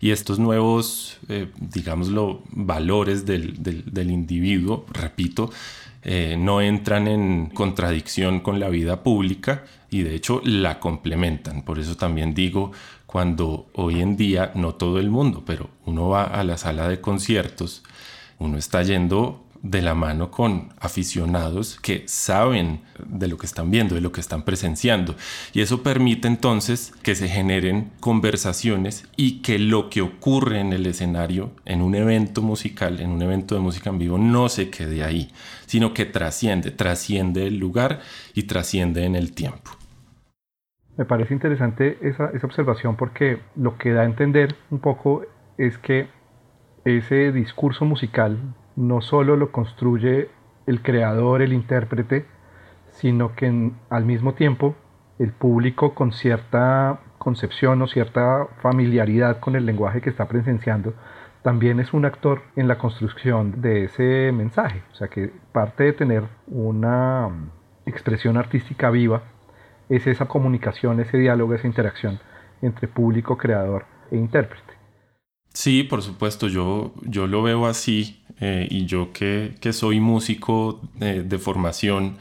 Y 0.00 0.12
estos 0.12 0.38
nuevos, 0.38 1.18
eh, 1.28 1.48
digámoslo, 1.58 2.44
valores 2.50 3.26
del, 3.26 3.60
del 3.60 4.10
individuo, 4.12 4.86
repito, 4.92 5.50
eh, 6.02 6.36
no 6.38 6.60
entran 6.60 7.08
en 7.08 7.46
contradicción 7.50 8.38
con 8.38 8.60
la 8.60 8.68
vida 8.68 9.02
pública 9.02 9.64
y 9.90 10.02
de 10.02 10.14
hecho 10.14 10.40
la 10.44 10.80
complementan. 10.80 11.62
Por 11.62 11.78
eso 11.78 11.96
también 11.96 12.34
digo, 12.34 12.72
cuando 13.06 13.68
hoy 13.74 14.00
en 14.00 14.16
día, 14.16 14.52
no 14.54 14.74
todo 14.74 14.98
el 14.98 15.10
mundo, 15.10 15.42
pero 15.46 15.70
uno 15.86 16.08
va 16.08 16.24
a 16.24 16.44
la 16.44 16.58
sala 16.58 16.88
de 16.88 17.00
conciertos, 17.00 17.82
uno 18.38 18.58
está 18.58 18.82
yendo 18.82 19.44
de 19.62 19.82
la 19.82 19.94
mano 19.94 20.30
con 20.30 20.68
aficionados 20.78 21.78
que 21.82 22.04
saben 22.06 22.80
de 23.04 23.28
lo 23.28 23.36
que 23.38 23.46
están 23.46 23.70
viendo, 23.70 23.94
de 23.94 24.00
lo 24.00 24.12
que 24.12 24.20
están 24.20 24.44
presenciando. 24.44 25.16
Y 25.52 25.60
eso 25.60 25.82
permite 25.82 26.28
entonces 26.28 26.92
que 27.02 27.14
se 27.14 27.28
generen 27.28 27.90
conversaciones 28.00 29.04
y 29.16 29.40
que 29.40 29.58
lo 29.58 29.90
que 29.90 30.02
ocurre 30.02 30.60
en 30.60 30.72
el 30.72 30.86
escenario, 30.86 31.52
en 31.64 31.82
un 31.82 31.94
evento 31.94 32.42
musical, 32.42 33.00
en 33.00 33.10
un 33.10 33.22
evento 33.22 33.54
de 33.54 33.60
música 33.60 33.90
en 33.90 33.98
vivo, 33.98 34.18
no 34.18 34.48
se 34.48 34.70
quede 34.70 35.02
ahí, 35.02 35.30
sino 35.66 35.94
que 35.94 36.04
trasciende, 36.04 36.70
trasciende 36.70 37.46
el 37.46 37.58
lugar 37.58 38.00
y 38.34 38.44
trasciende 38.44 39.04
en 39.04 39.16
el 39.16 39.32
tiempo. 39.32 39.77
Me 40.98 41.04
parece 41.04 41.32
interesante 41.32 41.96
esa, 42.02 42.32
observación 42.42 42.96
porque 42.96 43.38
lo 43.54 43.78
que 43.78 43.92
da 43.92 44.02
a 44.02 44.04
entender 44.04 44.56
un 44.68 44.80
poco 44.80 45.22
es 45.56 45.78
que 45.78 46.08
ese 46.84 47.30
discurso 47.30 47.84
musical 47.84 48.36
no 48.74 49.00
solo 49.00 49.36
lo 49.36 49.52
construye 49.52 50.28
el 50.66 50.82
creador, 50.82 51.40
el 51.40 51.52
intérprete, 51.52 52.26
sino 52.90 53.36
que 53.36 53.70
al 53.90 54.04
mismo 54.06 54.34
tiempo 54.34 54.74
el 55.20 55.30
público 55.30 55.94
con 55.94 56.10
cierta 56.10 56.98
concepción 57.18 57.80
o 57.80 57.86
cierta 57.86 58.48
familiaridad 58.60 59.38
con 59.38 59.54
el 59.54 59.66
lenguaje 59.66 60.00
que 60.00 60.10
está 60.10 60.26
presenciando, 60.26 60.94
también 61.42 61.78
es 61.78 61.92
un 61.92 62.06
actor 62.06 62.42
en 62.56 62.66
la 62.66 62.78
construcción 62.78 63.60
de 63.60 63.84
ese 63.84 64.32
mensaje. 64.32 64.82
O 64.90 64.96
sea 64.96 65.06
que 65.06 65.30
parte 65.52 65.84
de 65.84 65.92
tener 65.92 66.24
una 66.48 67.28
expresión 67.86 68.36
artística 68.36 68.90
viva 68.90 69.22
es 69.88 70.06
esa 70.06 70.26
comunicación, 70.26 71.00
ese 71.00 71.18
diálogo, 71.18 71.54
esa 71.54 71.66
interacción 71.66 72.20
entre 72.62 72.88
público, 72.88 73.36
creador 73.36 73.86
e 74.10 74.16
intérprete. 74.16 74.74
Sí, 75.52 75.82
por 75.82 76.02
supuesto, 76.02 76.48
yo, 76.48 76.94
yo 77.02 77.26
lo 77.26 77.42
veo 77.42 77.66
así 77.66 78.22
eh, 78.40 78.68
y 78.70 78.86
yo 78.86 79.12
que, 79.12 79.56
soy 79.72 80.00
músico 80.00 80.80
eh, 81.00 81.24
de 81.26 81.38
formación, 81.38 82.18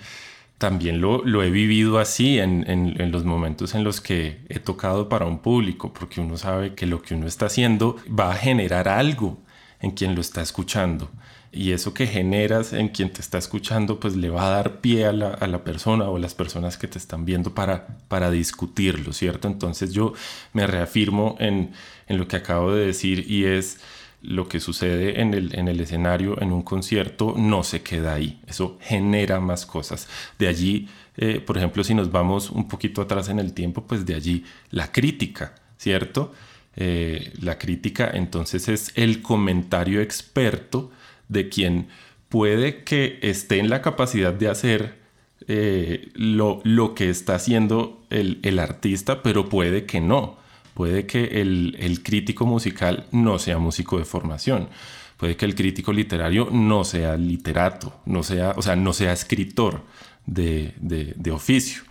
también 0.58 1.02
lo, 1.02 1.44
he 1.44 1.52
vivido 1.52 2.00
así 2.00 2.40
en, 2.40 3.12
los 3.12 3.26
momentos 3.26 3.76
en 3.76 3.84
los 3.84 4.02
que 4.02 4.42
he 4.50 4.60
tocado 4.60 5.08
para 5.08 5.26
un 5.26 5.40
público, 5.40 5.94
porque 5.94 6.20
uno 6.20 6.36
sabe 6.36 6.74
que 6.74 6.88
lo 6.88 7.04
que 7.04 7.14
uno 7.14 7.28
está 7.28 7.46
haciendo 7.46 7.98
va 8.08 8.32
a 8.32 8.36
generar 8.36 8.88
algo 8.88 9.38
en 9.80 9.92
quien 9.92 10.16
lo 10.16 10.22
está 10.22 10.42
escuchando. 10.42 11.12
Y 11.52 11.72
eso 11.72 11.94
que 11.94 12.08
generas 12.08 12.74
en 12.74 12.90
quien 12.90 13.12
te 13.12 13.22
está 13.22 13.38
escuchando, 13.38 14.00
pues 14.00 14.16
le 14.16 14.30
va 14.30 14.48
a 14.48 14.50
dar 14.50 14.82
pie 14.82 15.06
a 15.06 15.12
la, 15.12 15.64
persona 15.64 16.06
o 16.10 16.18
a 16.18 16.20
las 16.20 16.36
personas 16.36 16.78
que 16.78 16.88
te 16.88 16.98
están 16.98 17.26
viendo 17.26 17.54
para, 17.54 17.88
para 18.08 18.30
discutirlo, 18.30 19.14
¿cierto? 19.14 19.48
Entonces 19.48 19.94
yo 19.94 20.14
me 20.54 20.68
reafirmo 20.68 21.36
en, 21.40 21.72
en 22.08 22.18
lo 22.18 22.28
que 22.28 22.36
acabo 22.36 22.74
de 22.74 22.86
decir 22.86 23.26
y 23.30 23.46
es 23.46 23.80
lo 24.22 24.48
que 24.50 24.60
sucede 24.60 25.22
en 25.22 25.34
el, 25.34 25.56
en 25.56 25.68
el 25.68 25.80
escenario, 25.80 26.42
en 26.42 26.52
un 26.52 26.64
concierto, 26.64 27.36
no 27.38 27.64
se 27.64 27.82
queda 27.82 28.16
ahí. 28.16 28.42
Eso 28.48 28.78
genera 28.82 29.40
más 29.40 29.66
cosas. 29.66 30.08
De 30.40 30.48
allí, 30.48 30.90
eh, 31.18 31.40
por 31.40 31.58
ejemplo, 31.58 31.84
si 31.84 31.94
nos 31.94 32.12
vamos 32.12 32.50
un 32.50 32.68
poquito 32.68 33.02
atrás 33.02 33.30
en 33.30 33.40
el 33.40 33.54
tiempo, 33.54 33.86
pues 33.86 34.06
de 34.06 34.16
allí 34.16 34.44
la 34.72 34.92
crítica, 34.92 35.56
¿cierto? 35.78 36.34
Eh, 36.76 37.34
la 37.42 37.58
crítica 37.58 38.12
entonces 38.14 38.68
es 38.68 38.92
el 38.96 39.22
comentario 39.22 40.02
experto 40.02 40.92
de 41.30 41.50
quien 41.50 41.88
puede 42.30 42.84
que 42.84 43.20
esté 43.22 43.60
en 43.60 43.70
la 43.70 43.82
capacidad 43.82 44.34
de 44.34 44.50
hacer 44.50 44.96
eh, 45.48 46.10
lo, 46.14 46.62
lo, 46.64 46.94
que 46.94 47.10
está 47.10 47.36
haciendo 47.36 48.06
el, 48.10 48.40
el 48.44 48.60
artista, 48.60 49.24
pero 49.24 49.48
puede 49.50 49.86
que 49.86 50.02
no 50.02 50.38
Puede 50.78 51.08
que 51.08 51.42
el, 51.42 52.02
crítico 52.04 52.46
musical 52.46 53.08
no 53.12 53.40
sea 53.40 53.58
músico 53.58 53.98
de 53.98 54.06
formación. 54.06 54.70
Puede 55.18 55.36
que 55.36 55.46
el 55.46 55.56
crítico 55.56 55.92
literario 55.92 56.50
no 56.52 56.84
sea 56.84 57.18
literato, 57.18 58.00
no 58.06 58.22
sea, 58.22 58.54
o 58.56 58.62
sea, 58.62 58.76
no 58.76 58.94
sea 58.94 59.12
escritor 59.12 59.82
de, 60.28 61.32
oficio. 61.32 61.82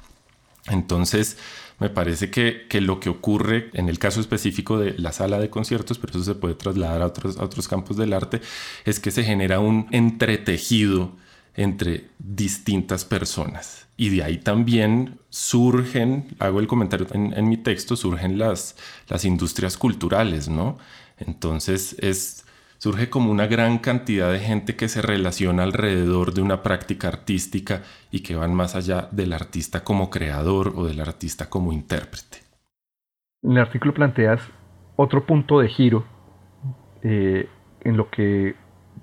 Entonces, 0.69 1.37
me 1.79 1.91
parece 1.91 2.31
que, 2.31 2.67
lo 2.81 3.01
que 3.01 3.11
ocurre 3.11 3.71
en 3.75 3.89
el 3.89 3.99
caso 3.99 4.21
específico 4.21 4.79
de 4.79 4.95
la 4.99 5.13
sala 5.13 5.39
de 5.39 5.51
conciertos, 5.51 5.99
pero 5.99 6.13
eso 6.13 6.25
se 6.25 6.35
puede 6.35 6.55
trasladar 6.55 7.03
a 7.03 7.07
otros, 7.07 7.37
a 7.37 7.45
otros 7.45 7.69
campos 7.69 7.97
del 7.97 8.13
arte, 8.13 8.41
es 8.85 8.99
que 8.99 9.11
se 9.11 9.25
genera 9.25 9.61
un 9.61 9.89
entretejido 9.91 11.13
entre 11.55 12.09
distintas 12.19 13.05
personas. 13.05 13.87
Y 13.97 14.11
de 14.11 14.23
ahí 14.23 14.39
también 14.39 15.19
surgen, 15.31 16.29
hago 16.39 16.61
el 16.61 16.67
comentario 16.67 17.07
en, 17.13 17.49
mi 17.49 17.57
texto, 17.57 17.97
surgen 17.97 18.39
las, 18.39 18.77
las 19.09 19.25
industrias 19.25 19.77
culturales, 19.77 20.49
¿no? 20.49 20.79
Entonces 21.19 21.97
es, 21.99 22.46
surge 22.79 23.11
como 23.11 23.31
una 23.31 23.47
gran 23.47 23.79
cantidad 23.79 24.31
de 24.31 24.39
gente 24.39 24.77
que 24.77 24.89
se 24.89 25.03
relaciona 25.03 25.63
alrededor 25.63 26.35
de 26.35 26.43
una 26.43 26.63
práctica 26.63 27.09
artística 27.09 27.83
y 28.11 28.21
que 28.21 28.37
van 28.37 28.55
más 28.55 28.75
allá 28.77 29.09
del 29.11 29.33
artista 29.33 29.85
como 29.85 30.11
creador 30.11 30.73
o 30.77 30.87
del 30.87 31.01
artista 31.01 31.49
como 31.49 31.73
intérprete. 31.73 32.39
En 33.43 33.53
el 33.53 33.59
artículo 33.59 33.95
planteas 33.95 34.41
otro 34.97 35.27
punto 35.27 35.61
de 35.61 35.69
giro 35.69 36.05
eh, 37.03 37.49
en 37.83 37.97
lo 37.97 38.11
que 38.11 38.57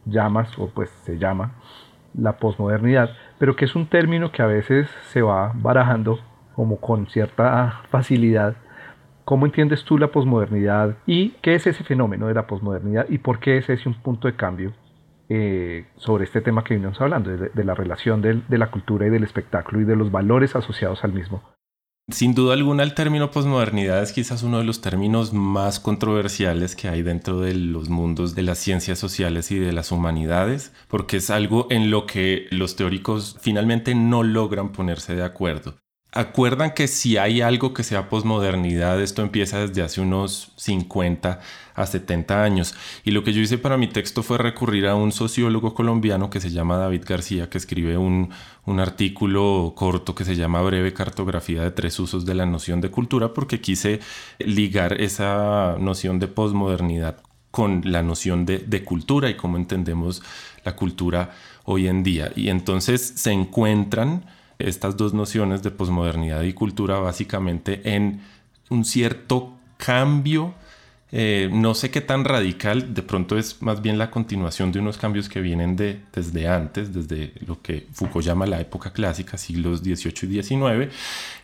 llamas, 0.06 0.58
o 0.58 0.68
pues 0.68 0.90
se 1.06 1.18
llama, 1.18 1.54
la 2.14 2.38
posmodernidad, 2.38 3.12
pero 3.40 3.56
que 3.56 3.66
es 3.66 3.76
un 3.76 3.88
término 3.88 4.32
que 4.32 4.42
a 4.42 4.48
veces 4.48 4.90
se 5.10 5.22
va 5.22 5.52
barajando 5.56 6.20
como 6.56 6.78
con 6.80 7.08
cierta 7.08 7.82
facilidad. 7.90 8.56
¿Cómo 9.26 9.46
entiendes 9.46 9.86
tú 9.86 9.98
la 9.98 10.12
posmodernidad 10.12 10.98
y 11.06 11.30
qué 11.42 11.56
es 11.56 11.66
ese 11.66 11.84
fenómeno 11.84 12.28
de 12.28 12.34
la 12.34 12.46
posmodernidad 12.46 13.06
y 13.10 13.20
por 13.20 13.40
qué 13.40 13.58
es 13.58 13.70
ese 13.70 13.88
un 13.88 13.96
punto 13.96 14.28
de 14.28 14.36
cambio 14.36 14.74
eh, 15.30 15.86
sobre 15.96 16.26
este 16.26 16.42
tema 16.42 16.64
que 16.64 16.74
venimos 16.74 17.00
hablando, 17.00 17.30
de, 17.30 17.64
la 17.64 17.74
relación 17.74 18.22
de 18.22 18.58
la 18.58 18.70
cultura 18.70 19.08
y 19.08 19.10
del 19.10 19.24
espectáculo 19.24 19.82
y 19.82 19.86
de 19.86 19.96
los 19.96 20.12
valores 20.12 20.56
asociados 20.56 21.04
al 21.06 21.14
mismo? 21.14 21.42
Sin 22.12 22.36
duda 22.36 22.54
alguna, 22.54 22.84
el 22.84 22.96
término 22.96 23.32
posmodernidad 23.32 24.04
es 24.04 24.12
quizás 24.12 24.44
uno 24.44 24.58
de 24.58 24.66
los 24.66 24.82
términos 24.82 25.32
más 25.32 25.80
controversiales 25.80 26.76
que 26.76 26.90
hay 26.90 27.02
dentro 27.02 27.40
de 27.40 27.54
los 27.54 27.88
mundos 27.88 28.36
de 28.36 28.44
las 28.44 28.58
ciencias 28.58 29.00
sociales 29.00 29.52
y 29.52 29.60
de 29.60 29.72
las 29.72 29.94
humanidades, 29.94 30.74
porque 30.90 31.18
es 31.18 31.30
algo 31.30 31.68
en 31.70 31.92
lo 31.92 32.06
que 32.06 32.48
los 32.52 32.76
teóricos 32.76 33.38
finalmente 33.40 33.96
no 33.96 34.22
logran 34.22 34.74
ponerse 34.74 35.16
de 35.16 35.24
acuerdo 35.24 35.76
acuerdan 36.14 36.74
que 36.74 36.88
si 36.88 37.18
hay 37.18 37.42
algo 37.42 37.74
que 37.74 37.84
sea 37.84 38.10
posmodernidad, 38.10 39.02
esto 39.02 39.22
empieza 39.22 39.60
desde 39.60 39.82
hace 39.82 40.00
unos 40.00 40.52
50 40.58 41.40
a 41.76 41.86
70 41.86 42.44
años. 42.44 42.76
Y 43.04 43.12
lo 43.12 43.24
que 43.24 43.34
yo 43.34 43.42
hice 43.42 43.58
para 43.58 43.78
mi 43.78 43.88
texto 43.88 44.22
fue 44.22 44.38
recurrir 44.38 44.88
a 44.88 44.96
un 44.96 45.12
sociólogo 45.12 45.74
colombiano 45.74 46.30
que 46.30 46.40
se 46.40 46.52
llama 46.52 46.78
David 46.78 47.04
García, 47.08 47.50
que 47.50 47.58
escribe 47.58 47.98
un, 47.98 48.30
un 48.66 48.80
artículo 48.80 49.74
corto 49.76 50.14
que 50.14 50.24
se 50.24 50.36
llama 50.36 50.62
Breve 50.62 50.94
Cartografía 50.94 51.64
de 51.64 51.72
tres 51.72 52.00
usos 52.00 52.26
de 52.26 52.36
la 52.36 52.46
noción 52.46 52.80
de 52.80 52.92
cultura, 52.92 53.34
porque 53.34 53.60
quise 53.60 54.00
ligar 54.40 55.02
esa 55.02 55.78
noción 55.80 56.20
de 56.20 56.28
posmodernidad 56.28 57.18
con 57.50 57.82
la 57.86 58.04
noción 58.04 58.46
de, 58.46 58.60
de 58.60 58.84
cultura 58.84 59.30
y 59.30 59.36
cómo 59.36 59.58
entendemos 59.58 60.22
la 60.64 60.76
cultura 60.76 61.32
hoy 61.66 61.88
en 61.88 62.04
día. 62.04 62.32
Y 62.36 62.50
entonces 62.50 63.14
se 63.16 63.32
encuentran 63.32 64.26
estas 64.68 64.98
dos 64.98 65.14
nociones 65.14 65.64
de 65.64 65.72
posmodernidad 65.72 66.44
y 66.44 66.54
cultura 66.54 67.00
básicamente 67.00 67.82
en 67.96 68.22
un 68.70 68.86
cierto 68.86 69.54
cambio 69.78 70.54
eh, 71.16 71.48
no 71.52 71.76
sé 71.76 71.92
qué 71.92 72.02
tan 72.02 72.26
radical, 72.26 72.96
de 72.96 73.04
pronto 73.04 73.38
es 73.38 73.62
más 73.62 73.84
bien 73.84 74.00
la 74.00 74.10
continuación 74.10 74.72
de 74.72 74.80
unos 74.80 74.98
cambios 74.98 75.30
que 75.30 75.42
vienen 75.42 75.76
de, 75.76 76.02
desde 76.12 76.48
antes, 76.48 76.92
desde 76.92 77.34
lo 77.46 77.62
que 77.62 77.86
Foucault 77.94 78.26
llama 78.26 78.48
la 78.48 78.60
época 78.60 78.94
clásica, 78.94 79.38
siglos 79.38 79.82
XVIII 79.82 80.40
y 80.40 80.42
XIX, 80.42 80.92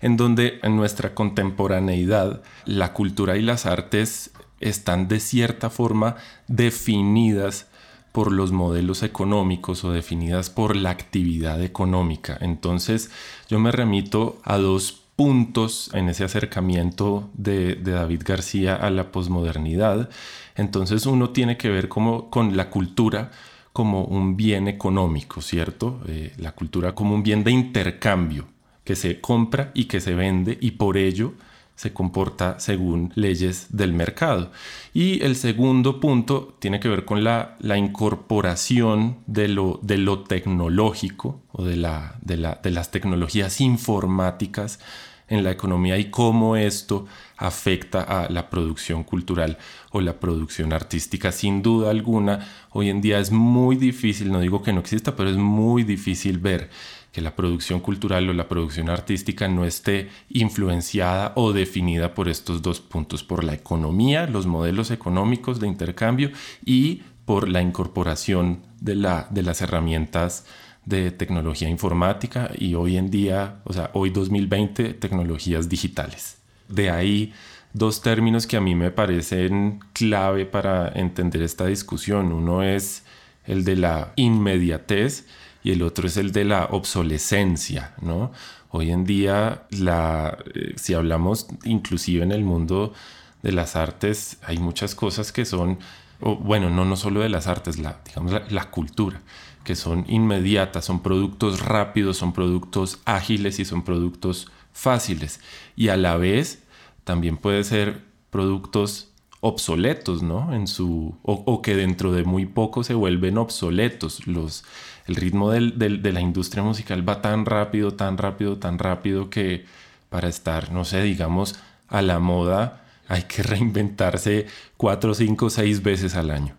en 0.02 0.18
donde 0.18 0.58
en 0.64 0.76
nuestra 0.76 1.14
contemporaneidad 1.14 2.42
la 2.66 2.94
cultura 2.94 3.38
y 3.38 3.44
las 3.44 3.68
artes 3.68 4.32
están 4.60 5.08
de 5.08 5.20
cierta 5.20 5.70
forma 5.70 6.16
definidas 6.48 7.68
por 8.12 8.32
los 8.32 8.52
modelos 8.52 9.04
económicos 9.04 9.84
o 9.84 9.92
definidas 9.92 10.50
por 10.50 10.76
la 10.76 10.90
actividad 10.90 11.62
económica. 11.64 12.38
Entonces 12.42 13.12
yo 13.48 13.60
me 13.60 13.72
remito 13.72 14.40
a 14.44 14.58
dos 14.58 15.02
puntos 15.16 15.92
en 15.94 16.08
ese 16.08 16.24
acercamiento 16.24 17.30
de, 17.34 17.76
David 17.76 18.22
García 18.26 18.76
a 18.76 18.90
la 18.90 19.12
posmodernidad. 19.12 20.10
Entonces 20.56 21.06
uno 21.06 21.32
tiene 21.32 21.58
que 21.58 21.70
ver 21.70 21.90
como, 21.90 22.30
con 22.30 22.56
la 22.56 22.70
cultura 22.70 23.32
como 23.74 24.06
un 24.06 24.38
bien 24.38 24.68
económico, 24.68 25.42
¿cierto? 25.42 26.00
Eh, 26.08 26.34
la 26.38 26.54
cultura 26.54 26.96
como 26.96 27.16
un 27.16 27.24
bien 27.24 27.44
de 27.44 27.52
intercambio 27.52 28.48
que 28.84 28.96
se 28.96 29.22
compra 29.22 29.72
y 29.74 29.86
que 29.86 30.00
se 30.00 30.16
vende 30.16 30.58
y 30.60 30.72
por 30.72 30.98
ello 30.98 31.34
se 31.80 31.94
comporta 31.94 32.60
según 32.60 33.14
leyes 33.16 33.68
del 33.70 33.94
mercado. 33.94 34.52
Y 34.94 35.24
el 35.24 35.38
segundo 35.38 36.02
punto 36.02 36.58
tiene 36.60 36.82
que 36.82 36.90
ver 36.90 37.06
con 37.06 37.24
la, 37.24 37.56
incorporación 37.62 39.20
de 39.28 39.48
lo, 39.48 39.80
tecnológico 40.28 41.40
o 41.54 41.64
de, 41.64 41.78
de 42.22 42.72
las 42.72 42.92
tecnologías 42.92 43.62
informáticas 43.62 44.82
en 45.30 45.42
la 45.46 45.52
economía 45.52 45.98
y 45.98 46.10
cómo 46.10 46.58
esto 46.58 47.06
afecta 47.38 48.02
a 48.02 48.30
la 48.30 48.50
producción 48.50 49.06
cultural 49.06 49.58
o 49.92 50.02
la 50.02 50.20
producción 50.20 50.74
artística. 50.74 51.32
Sin 51.32 51.62
duda 51.62 51.92
alguna, 51.92 52.46
hoy 52.72 52.90
en 52.90 53.00
día 53.00 53.20
es 53.20 53.32
muy 53.32 53.78
difícil, 53.78 54.34
no 54.34 54.42
digo 54.42 54.62
que 54.62 54.74
no 54.74 54.82
exista, 54.82 55.16
pero 55.16 55.30
es 55.30 55.38
muy 55.38 55.84
difícil 55.84 56.40
ver 56.40 56.70
que 57.12 57.22
la 57.22 57.36
producción 57.36 57.80
cultural 57.80 58.30
o 58.30 58.34
la 58.34 58.48
producción 58.48 58.90
artística 58.90 59.48
no 59.48 59.66
esté 59.66 60.10
influenciada 60.30 61.34
o 61.36 61.54
definida 61.54 62.14
por 62.14 62.30
estos 62.30 62.62
dos 62.62 62.80
puntos, 62.80 63.24
por 63.24 63.44
la 63.44 63.54
economía, 63.54 64.28
los 64.28 64.46
modelos 64.46 64.92
económicos 64.92 65.60
de 65.60 65.68
intercambio 65.68 66.32
y 66.66 67.02
por 67.26 67.50
la 67.50 67.62
incorporación 67.62 68.62
de, 68.80 68.96
la, 68.96 69.28
de 69.30 69.44
las 69.44 69.62
herramientas 69.62 70.46
de 70.86 71.12
tecnología 71.12 71.70
informática 71.70 72.52
y 72.58 72.74
hoy 72.74 72.98
en 72.98 73.12
día, 73.12 73.62
o 73.66 73.74
sea, 73.74 73.92
hoy 73.94 74.10
2020, 74.10 74.94
tecnologías 74.96 75.70
digitales. 75.70 76.38
De 76.68 76.90
ahí 76.90 77.34
dos 77.74 78.02
términos 78.02 78.48
que 78.48 78.58
a 78.58 78.62
mí 78.62 78.76
me 78.76 78.92
parecen 78.92 79.80
clave 79.94 80.46
para 80.46 80.90
entender 80.90 81.44
esta 81.44 81.66
discusión. 81.66 82.32
Uno 82.32 82.64
es 82.64 83.04
el 83.46 83.64
de 83.64 83.76
la 83.76 84.14
inmediatez 84.16 85.28
el 85.72 85.82
otro 85.82 86.08
es 86.08 86.18
el 86.18 86.32
de 86.32 86.46
la 86.46 86.66
obsolescencia, 86.66 87.94
¿no? 88.02 88.32
Hoy 88.72 88.92
en 88.92 89.04
día, 89.04 89.64
la, 89.72 90.38
eh, 90.54 90.74
si 90.76 90.94
hablamos 90.94 91.48
inclusive 91.64 92.24
en 92.24 92.32
el 92.32 92.44
mundo 92.44 92.94
de 93.42 93.52
las 93.52 93.76
artes, 93.76 94.38
hay 94.44 94.60
muchas 94.60 94.96
cosas 94.96 95.32
que 95.32 95.46
son, 95.46 95.80
bueno, 96.20 96.70
no, 96.70 96.86
no 96.86 96.96
solo 96.96 97.22
de 97.22 97.30
las 97.30 97.48
artes, 97.48 97.80
la, 97.80 98.00
digamos 98.06 98.52
la 98.52 98.70
cultura 98.70 99.22
que 99.64 99.76
son 99.76 100.06
inmediatas, 100.08 100.86
son 100.86 101.02
productos 101.02 101.60
rápidos, 101.60 102.18
son 102.18 102.34
productos 102.34 103.00
ágiles 103.06 103.60
y 103.60 103.66
son 103.66 103.84
productos 103.84 104.48
fáciles. 104.74 105.42
Y 105.76 105.90
a 105.90 105.98
la 105.98 106.18
vez 106.18 106.64
también 107.04 107.38
puede 107.38 107.64
ser 107.64 108.02
productos 108.30 109.09
obsoletos, 109.42 110.22
¿no? 110.22 110.54
En 110.54 110.68
su, 110.68 111.16
o, 111.24 111.62
que 111.62 111.76
dentro 111.76 112.12
de 112.12 112.24
muy 112.24 112.46
poco 112.46 112.84
se 112.84 112.94
vuelven 112.94 113.38
obsoletos. 113.38 114.28
Los, 114.28 114.66
el 115.08 115.16
ritmo 115.16 115.52
de 115.52 116.12
la 116.12 116.22
industria 116.22 116.64
musical 116.64 117.08
va 117.08 117.22
tan 117.22 117.46
rápido, 117.46 117.92
tan 117.96 118.18
rápido, 118.18 118.58
tan 118.58 118.80
rápido 118.80 119.30
que 119.30 119.66
para 120.10 120.28
estar, 120.28 120.72
no 120.72 120.86
sé, 120.86 121.02
digamos, 121.02 121.62
a 121.88 122.02
la 122.02 122.20
moda 122.20 122.84
hay 123.08 123.24
que 123.24 123.44
reinventarse 123.44 124.48
cuatro, 124.78 125.14
cinco, 125.14 125.50
seis 125.50 125.84
veces 125.84 126.16
al 126.16 126.32
año. 126.32 126.56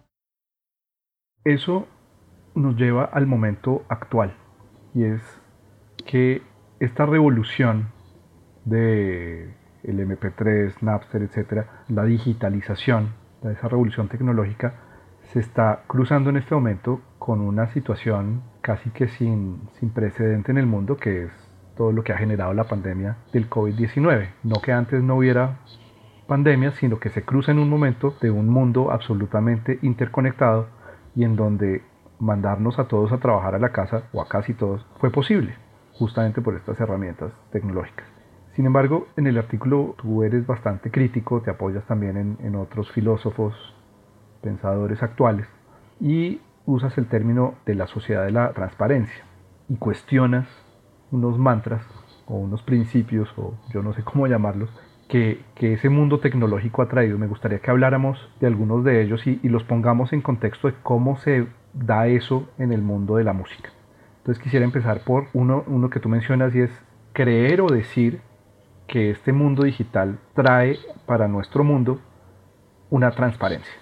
Eso 1.44 1.86
nos 2.54 2.76
lleva 2.76 3.04
al 3.04 3.26
momento 3.26 3.84
actual 3.88 4.34
y 4.94 5.04
es 5.04 5.22
que 6.04 6.42
esta 6.80 7.06
revolución 7.06 7.88
de 8.64 9.54
el 9.82 9.98
MP3, 10.00 10.82
Napster, 10.82 11.22
etcétera, 11.22 11.84
la 11.88 12.04
digitalización, 12.04 13.14
esa 13.42 13.68
revolución 13.68 14.08
tecnológica 14.08 14.74
se 15.32 15.40
está 15.40 15.84
cruzando 15.86 16.30
en 16.30 16.36
este 16.36 16.54
momento 16.54 17.00
con 17.18 17.40
una 17.40 17.68
situación 17.68 18.42
casi 18.60 18.90
que 18.90 19.08
sin, 19.08 19.68
sin 19.78 19.90
precedente 19.90 20.50
en 20.50 20.58
el 20.58 20.66
mundo 20.66 20.96
que 20.96 21.24
es 21.24 21.30
todo 21.76 21.92
lo 21.92 22.02
que 22.02 22.12
ha 22.12 22.18
generado 22.18 22.52
la 22.52 22.64
pandemia 22.64 23.16
del 23.32 23.48
COVID-19. 23.48 24.28
No 24.42 24.60
que 24.60 24.72
antes 24.72 25.02
no 25.02 25.16
hubiera 25.16 25.60
pandemia, 26.26 26.72
sino 26.72 27.00
que 27.00 27.10
se 27.10 27.22
cruza 27.22 27.52
en 27.52 27.58
un 27.58 27.68
momento 27.68 28.14
de 28.20 28.30
un 28.30 28.48
mundo 28.48 28.90
absolutamente 28.90 29.78
interconectado 29.82 30.68
y 31.16 31.24
en 31.24 31.36
donde 31.36 31.82
mandarnos 32.20 32.78
a 32.78 32.86
todos 32.86 33.12
a 33.12 33.18
trabajar 33.18 33.54
a 33.54 33.58
la 33.58 33.72
casa, 33.72 34.04
o 34.12 34.20
a 34.20 34.28
casi 34.28 34.54
todos, 34.54 34.86
fue 34.98 35.10
posible, 35.10 35.54
justamente 35.94 36.40
por 36.40 36.54
estas 36.54 36.78
herramientas 36.78 37.32
tecnológicas. 37.50 38.19
Sin 38.56 38.66
embargo, 38.66 39.06
en 39.16 39.26
el 39.26 39.38
artículo 39.38 39.94
tú 40.00 40.24
eres 40.24 40.46
bastante 40.46 40.90
crítico, 40.90 41.40
te 41.40 41.50
apoyas 41.50 41.84
también 41.84 42.36
en, 42.40 42.56
otros 42.56 42.90
filósofos, 42.90 43.54
pensadores 44.42 45.02
actuales, 45.02 45.46
y 46.00 46.40
usas 46.66 46.96
el 46.98 47.06
término 47.06 47.54
de 47.64 47.74
la 47.74 47.86
sociedad 47.86 48.24
de 48.24 48.32
la 48.32 48.52
transparencia, 48.52 49.24
y 49.68 49.76
cuestionas 49.76 50.48
unos 51.12 51.38
mantras 51.38 51.82
o 52.26 52.36
unos 52.36 52.62
principios, 52.62 53.32
o 53.36 53.54
yo 53.72 53.82
no 53.82 53.92
sé 53.94 54.02
cómo 54.02 54.26
llamarlos, 54.26 54.70
que, 55.08 55.42
que, 55.54 55.72
ese 55.72 55.88
mundo 55.88 56.20
tecnológico 56.20 56.82
ha 56.82 56.88
traído. 56.88 57.18
Me 57.18 57.26
gustaría 57.26 57.58
que 57.58 57.70
habláramos 57.70 58.30
de 58.40 58.46
algunos 58.46 58.84
de 58.84 59.02
ellos 59.02 59.26
y, 59.26 59.40
y, 59.42 59.48
los 59.48 59.64
pongamos 59.64 60.12
en 60.12 60.22
contexto 60.22 60.68
de 60.68 60.74
cómo 60.84 61.16
se 61.16 61.48
da 61.72 62.06
eso 62.06 62.48
en 62.58 62.72
el 62.72 62.80
mundo 62.80 63.16
de 63.16 63.24
la 63.24 63.32
música. 63.32 63.70
Entonces 64.18 64.40
quisiera 64.40 64.64
empezar 64.64 65.00
por 65.00 65.26
uno, 65.32 65.64
uno 65.66 65.90
que 65.90 65.98
tú 65.98 66.08
mencionas 66.08 66.54
y 66.54 66.60
es 66.60 66.70
creer 67.12 67.60
o 67.60 67.66
decir 67.66 68.20
que 68.90 69.10
este 69.12 69.32
mundo 69.32 69.62
digital 69.62 70.18
trae 70.34 70.78
para 71.06 71.28
nuestro 71.28 71.62
mundo 71.62 72.00
una 72.90 73.12
transparencia. 73.12 73.72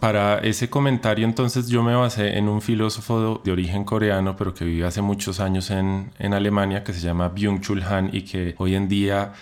Para 0.00 0.38
ese 0.38 0.70
comentario 0.70 1.26
entonces 1.26 1.68
yo 1.68 1.82
me 1.82 1.94
basé 1.94 2.38
en 2.38 2.48
un 2.48 2.62
filósofo 2.62 3.40
de, 3.44 3.52
origen 3.52 3.84
coreano, 3.84 4.34
pero 4.36 4.54
que 4.54 4.64
vive 4.64 4.86
hace 4.86 5.02
muchos 5.02 5.40
años 5.40 5.70
en, 5.70 6.12
en 6.18 6.32
Alemania, 6.32 6.84
que 6.84 6.92
se 6.92 7.00
llama 7.00 7.34
Byung-Chul 7.34 7.82
Han 7.82 8.10
y 8.12 8.22
que 8.22 8.54
hoy 8.58 8.74
en 8.76 8.88
día 8.88 9.32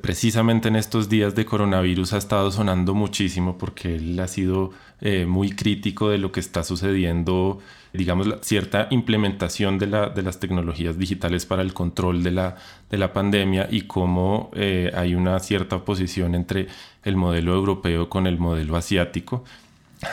precisamente 0.00 0.68
en 0.68 0.76
estos 0.76 1.08
días 1.08 1.34
de 1.34 1.44
coronavirus 1.44 2.12
ha 2.12 2.18
estado 2.18 2.50
sonando 2.52 2.94
muchísimo 2.94 3.58
porque 3.58 3.96
él 3.96 4.18
ha 4.20 4.28
sido 4.28 4.70
eh, 5.00 5.26
muy 5.26 5.50
crítico 5.50 6.08
de 6.08 6.18
lo 6.18 6.30
que 6.30 6.38
está 6.38 6.62
sucediendo, 6.62 7.58
digamos, 7.92 8.28
la 8.28 8.38
cierta 8.42 8.86
implementación 8.90 9.78
de, 9.78 9.88
la, 9.88 10.08
de, 10.10 10.22
las 10.22 10.38
tecnologías 10.38 10.98
digitales 10.98 11.46
para 11.46 11.62
el 11.62 11.74
control 11.74 12.22
de 12.22 12.30
la, 12.30 12.56
de 12.90 12.98
la 12.98 13.12
pandemia 13.12 13.66
y 13.68 13.82
cómo 13.82 14.52
eh, 14.54 14.92
hay 14.94 15.16
una 15.16 15.40
cierta 15.40 15.76
oposición 15.76 16.36
entre 16.36 16.68
el 17.02 17.16
modelo 17.16 17.52
europeo 17.52 18.08
con 18.08 18.28
el 18.28 18.38
modelo 18.38 18.76
asiático. 18.76 19.42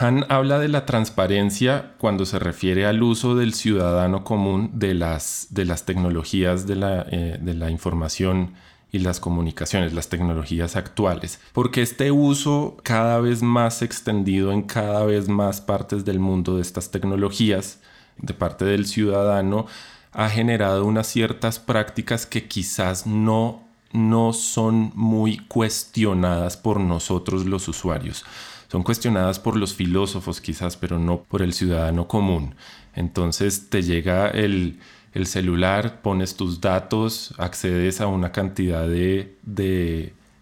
Han 0.00 0.24
habla 0.28 0.58
de 0.58 0.68
la 0.68 0.86
transparencia 0.86 1.92
cuando 1.98 2.26
se 2.26 2.40
refiere 2.40 2.86
al 2.86 3.02
uso 3.02 3.36
del 3.36 3.54
ciudadano 3.54 4.24
común 4.24 4.70
de 4.74 4.94
las, 4.94 5.48
tecnologías 5.84 6.66
de 6.66 6.76
la, 6.76 7.04
de 7.04 7.54
la 7.54 7.70
información 7.70 8.54
y 8.92 8.98
las 9.00 9.20
comunicaciones, 9.20 9.92
las 9.92 10.08
tecnologías 10.08 10.76
actuales, 10.76 11.40
porque 11.52 11.82
este 11.82 12.10
uso 12.10 12.76
cada 12.82 13.20
vez 13.20 13.42
más 13.42 13.82
extendido 13.82 14.52
en 14.52 14.62
cada 14.62 15.04
vez 15.04 15.28
más 15.28 15.60
partes 15.60 16.04
del 16.04 16.18
mundo 16.18 16.56
de 16.56 16.62
estas 16.62 16.90
tecnologías 16.90 17.78
de 18.18 18.34
parte 18.34 18.64
del 18.64 18.86
ciudadano 18.86 19.66
ha 20.12 20.28
generado 20.28 20.84
unas 20.84 21.06
ciertas 21.06 21.58
prácticas 21.58 22.26
que 22.26 22.48
quizás 22.48 23.06
no, 23.06 23.62
no 23.92 24.32
son 24.32 24.92
muy 24.94 25.38
cuestionadas 25.38 26.56
por 26.56 26.80
nosotros 26.80 27.46
los 27.46 27.68
usuarios. 27.68 28.24
Son 28.70 28.82
cuestionadas 28.82 29.38
por 29.38 29.56
los 29.56 29.74
filósofos 29.74 30.40
quizás, 30.40 30.76
pero 30.76 30.98
no 30.98 31.22
por 31.22 31.42
el 31.42 31.52
ciudadano 31.52 32.06
común. 32.06 32.54
Entonces 32.94 33.68
te 33.68 33.82
llega 33.82 34.28
el, 34.28 34.78
el 35.12 35.26
celular, 35.26 36.02
pones 36.02 36.36
tus 36.36 36.60
datos, 36.60 37.34
accedes 37.38 38.00
a 38.00 38.06
una 38.06 38.32
cantidad 38.32 38.86
de, 38.86 39.34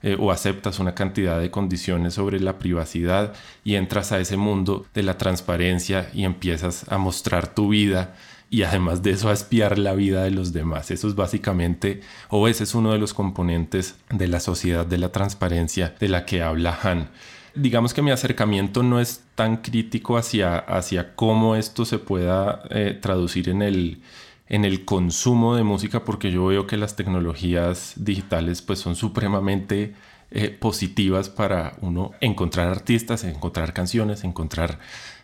eh, 0.02 0.16
o 0.18 0.30
aceptas 0.30 0.78
una 0.78 0.94
cantidad 0.94 1.40
de 1.40 1.50
condiciones 1.50 2.14
sobre 2.14 2.38
la 2.40 2.58
privacidad 2.58 3.32
y 3.64 3.76
entras 3.76 4.12
a 4.12 4.20
ese 4.20 4.36
mundo 4.36 4.86
de 4.94 5.02
la 5.02 5.16
transparencia 5.16 6.10
y 6.12 6.24
empiezas 6.24 6.86
a 6.90 6.98
mostrar 6.98 7.54
tu 7.54 7.70
vida 7.70 8.14
y 8.50 8.62
además 8.62 9.02
de 9.02 9.10
eso 9.10 9.28
a 9.28 9.32
espiar 9.32 9.78
la 9.78 9.94
vida 9.94 10.22
de 10.22 10.30
los 10.30 10.52
demás. 10.52 10.90
Eso 10.90 11.08
es 11.08 11.14
básicamente, 11.14 12.00
o 12.28 12.48
ese 12.48 12.64
es 12.64 12.74
uno 12.74 12.92
de 12.92 12.98
los 12.98 13.14
componentes 13.14 13.96
de 14.10 14.28
la 14.28 14.40
sociedad 14.40 14.86
de 14.86 14.98
la 14.98 15.10
transparencia 15.10 15.94
de 15.98 16.08
la 16.08 16.24
que 16.24 16.42
habla 16.42 16.78
Han. 16.82 17.10
Digamos 17.54 17.92
que 17.92 18.02
mi 18.02 18.10
acercamiento 18.10 18.82
no 18.82 19.00
es 19.00 19.22
tan 19.34 19.58
crítico 19.58 20.16
hacia, 20.16 20.58
hacia 20.58 21.14
cómo 21.14 21.56
esto 21.56 21.84
se 21.84 21.98
pueda 21.98 22.62
eh, 22.70 22.96
traducir 23.00 23.48
en 23.48 23.62
el, 23.62 24.00
en 24.48 24.64
el 24.64 24.84
consumo 24.84 25.56
de 25.56 25.62
música 25.62 26.04
porque 26.04 26.30
yo 26.30 26.46
veo 26.46 26.66
que 26.66 26.76
las 26.76 26.96
tecnologías 26.96 27.94
digitales 27.96 28.62
pues 28.62 28.78
son 28.78 28.96
supremamente 28.96 29.94
eh, 30.30 30.50
positivas 30.50 31.28
para 31.28 31.76
uno 31.80 32.12
encontrar 32.20 32.68
artistas, 32.68 33.24
encontrar 33.24 33.72
canciones, 33.72 34.24
encontrar 34.24 34.78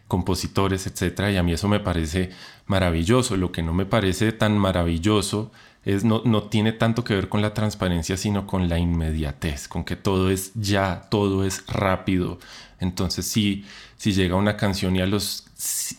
compositores, 0.09 0.87
etcétera, 0.87 1.31
y 1.33 1.37
a 1.37 1.43
mí 1.43 1.53
eso 1.53 1.69
me 1.69 1.81
parece 1.81 2.31
maravilloso. 2.67 3.37
Lo 3.37 3.53
que 3.53 3.63
no 3.63 3.73
me 3.73 3.87
parece 3.87 4.33
tan 4.33 4.59
maravilloso 4.59 5.51
es 5.85 6.05
no, 6.05 6.23
no 6.25 6.45
tiene 6.45 6.73
tanto 6.73 7.05
que 7.05 7.15
ver 7.15 7.29
con 7.29 7.43
la 7.43 7.55
transparencia, 7.55 8.17
sino 8.17 8.47
con 8.47 8.69
la 8.69 8.79
inmediatez, 8.79 9.69
con 9.69 9.85
que 9.85 9.97
todo 9.97 10.31
es 10.31 10.53
ya, 10.55 11.07
todo 11.11 11.45
es 11.45 11.67
rápido. 11.67 12.39
Entonces, 12.81 13.27
si, 13.27 13.65
si 13.97 14.13
llega 14.13 14.37
una 14.37 14.57
canción 14.57 14.97
y 14.97 15.01
a 15.01 15.07
los 15.07 15.47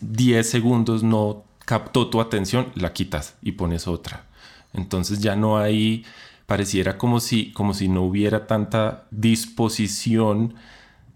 10 0.01 0.47
segundos 0.49 1.03
no 1.03 1.43
captó 1.65 2.09
tu 2.09 2.21
atención, 2.21 2.71
la 2.75 2.93
quitas 2.93 3.35
y 3.41 3.53
pones 3.53 3.87
otra. 3.87 4.25
Entonces 4.73 5.19
ya 5.19 5.35
no 5.35 5.57
hay, 5.57 6.05
pareciera 6.45 6.97
como 6.97 7.19
si, 7.19 7.51
como 7.51 7.73
si 7.73 7.87
no 7.87 8.03
hubiera 8.03 8.47
tanta 8.47 9.05
disposición 9.11 10.55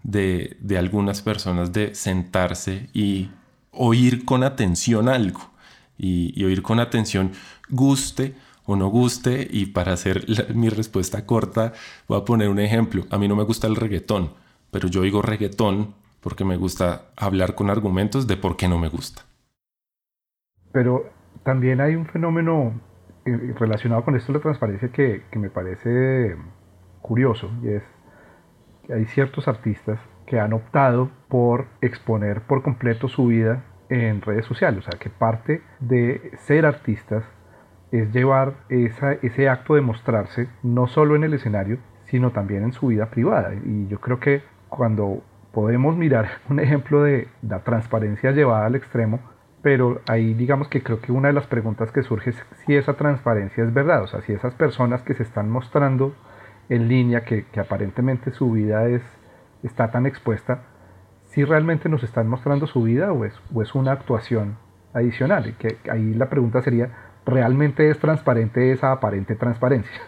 de, 0.02 0.56
algunas 0.78 1.22
personas 1.22 1.72
de 1.72 1.94
sentarse 1.94 2.88
y 2.92 3.30
oír 3.72 4.24
con 4.24 4.42
atención 4.42 5.08
algo. 5.08 5.50
Y, 5.98 6.42
oír 6.44 6.62
con 6.62 6.80
atención, 6.80 7.32
guste 7.68 8.34
o 8.64 8.74
no 8.74 8.88
guste. 8.88 9.46
Y 9.50 9.66
para 9.66 9.92
hacer 9.92 10.26
mi 10.54 10.68
respuesta 10.68 11.26
corta, 11.26 11.74
voy 12.08 12.18
a 12.18 12.24
poner 12.24 12.48
un 12.48 12.58
ejemplo. 12.58 13.06
A 13.10 13.18
mí 13.18 13.28
no 13.28 13.36
me 13.36 13.44
gusta 13.44 13.66
el 13.66 13.76
reggaetón, 13.76 14.32
pero 14.70 14.88
yo 14.88 15.02
oigo 15.02 15.22
reggaetón 15.22 15.94
porque 16.20 16.44
me 16.44 16.56
gusta 16.56 17.06
hablar 17.16 17.54
con 17.54 17.70
argumentos 17.70 18.26
de 18.26 18.36
por 18.36 18.56
qué 18.56 18.68
no 18.68 18.78
me 18.78 18.88
gusta. 18.88 19.24
Pero 20.72 21.10
también 21.42 21.80
hay 21.80 21.96
un 21.96 22.06
fenómeno 22.06 22.72
eh, 23.24 23.54
relacionado 23.58 24.04
con 24.04 24.16
esto 24.16 24.32
de 24.32 24.38
la 24.38 24.42
transparencia 24.42 24.88
que, 24.90 25.22
me 25.36 25.50
parece 25.50 26.36
curioso 27.02 27.50
y 27.62 27.68
es 27.68 27.82
que 28.86 28.94
hay 28.94 29.04
ciertos 29.06 29.48
artistas 29.48 29.98
que 30.26 30.38
han 30.38 30.52
optado 30.52 31.10
por 31.28 31.66
exponer 31.80 32.42
por 32.42 32.62
completo 32.62 33.08
su 33.08 33.26
vida 33.26 33.64
en 33.88 34.22
redes 34.22 34.46
sociales, 34.46 34.86
o 34.86 34.90
sea 34.90 34.98
que 34.98 35.10
parte 35.10 35.62
de 35.80 36.30
ser 36.38 36.64
artistas 36.64 37.24
es 37.90 38.12
llevar 38.12 38.54
esa, 38.68 39.12
ese 39.14 39.48
acto 39.48 39.74
de 39.74 39.80
mostrarse 39.80 40.48
no 40.62 40.86
solo 40.86 41.16
en 41.16 41.24
el 41.24 41.34
escenario, 41.34 41.78
sino 42.04 42.30
también 42.30 42.62
en 42.62 42.72
su 42.72 42.88
vida 42.88 43.10
privada. 43.10 43.54
Y 43.54 43.88
yo 43.88 44.00
creo 44.00 44.20
que 44.20 44.42
cuando 44.68 45.22
podemos 45.52 45.96
mirar 45.96 46.28
un 46.48 46.60
ejemplo 46.60 47.02
de 47.02 47.28
la 47.42 47.60
transparencia 47.64 48.32
llevada 48.32 48.66
al 48.66 48.76
extremo, 48.76 49.20
pero 49.62 50.00
ahí 50.06 50.34
digamos 50.34 50.68
que 50.68 50.82
creo 50.82 51.00
que 51.00 51.12
una 51.12 51.28
de 51.28 51.34
las 51.34 51.46
preguntas 51.46 51.92
que 51.92 52.02
surge 52.02 52.30
es 52.30 52.36
si 52.64 52.76
esa 52.76 52.94
transparencia 52.94 53.64
es 53.64 53.74
verdad, 53.74 54.02
o 54.02 54.06
sea, 54.06 54.22
si 54.22 54.32
esas 54.32 54.54
personas 54.54 55.02
que 55.02 55.14
se 55.14 55.22
están 55.22 55.50
mostrando 55.50 56.14
en 56.68 56.88
línea, 56.88 57.24
que, 57.24 57.44
aparentemente 57.58 58.32
su 58.32 58.52
vida 58.52 58.88
es, 58.88 59.02
está 59.62 59.90
tan 59.90 60.06
expuesta, 60.06 60.62
si 61.30 61.44
realmente 61.44 61.88
nos 61.88 62.02
están 62.02 62.28
mostrando 62.28 62.66
su 62.66 62.82
vida 62.84 63.12
o 63.12 63.24
es, 63.24 63.34
o 63.52 63.62
es 63.62 63.74
una 63.74 63.92
actuación 63.92 64.56
adicional. 64.94 65.48
Y 65.48 65.52
que 65.52 65.76
ahí 65.90 66.14
la 66.14 66.30
pregunta 66.30 66.62
sería, 66.62 66.90
¿realmente 67.26 67.90
es 67.90 67.98
transparente 67.98 68.72
esa 68.72 68.92
aparente 68.92 69.34
transparencia? 69.34 70.00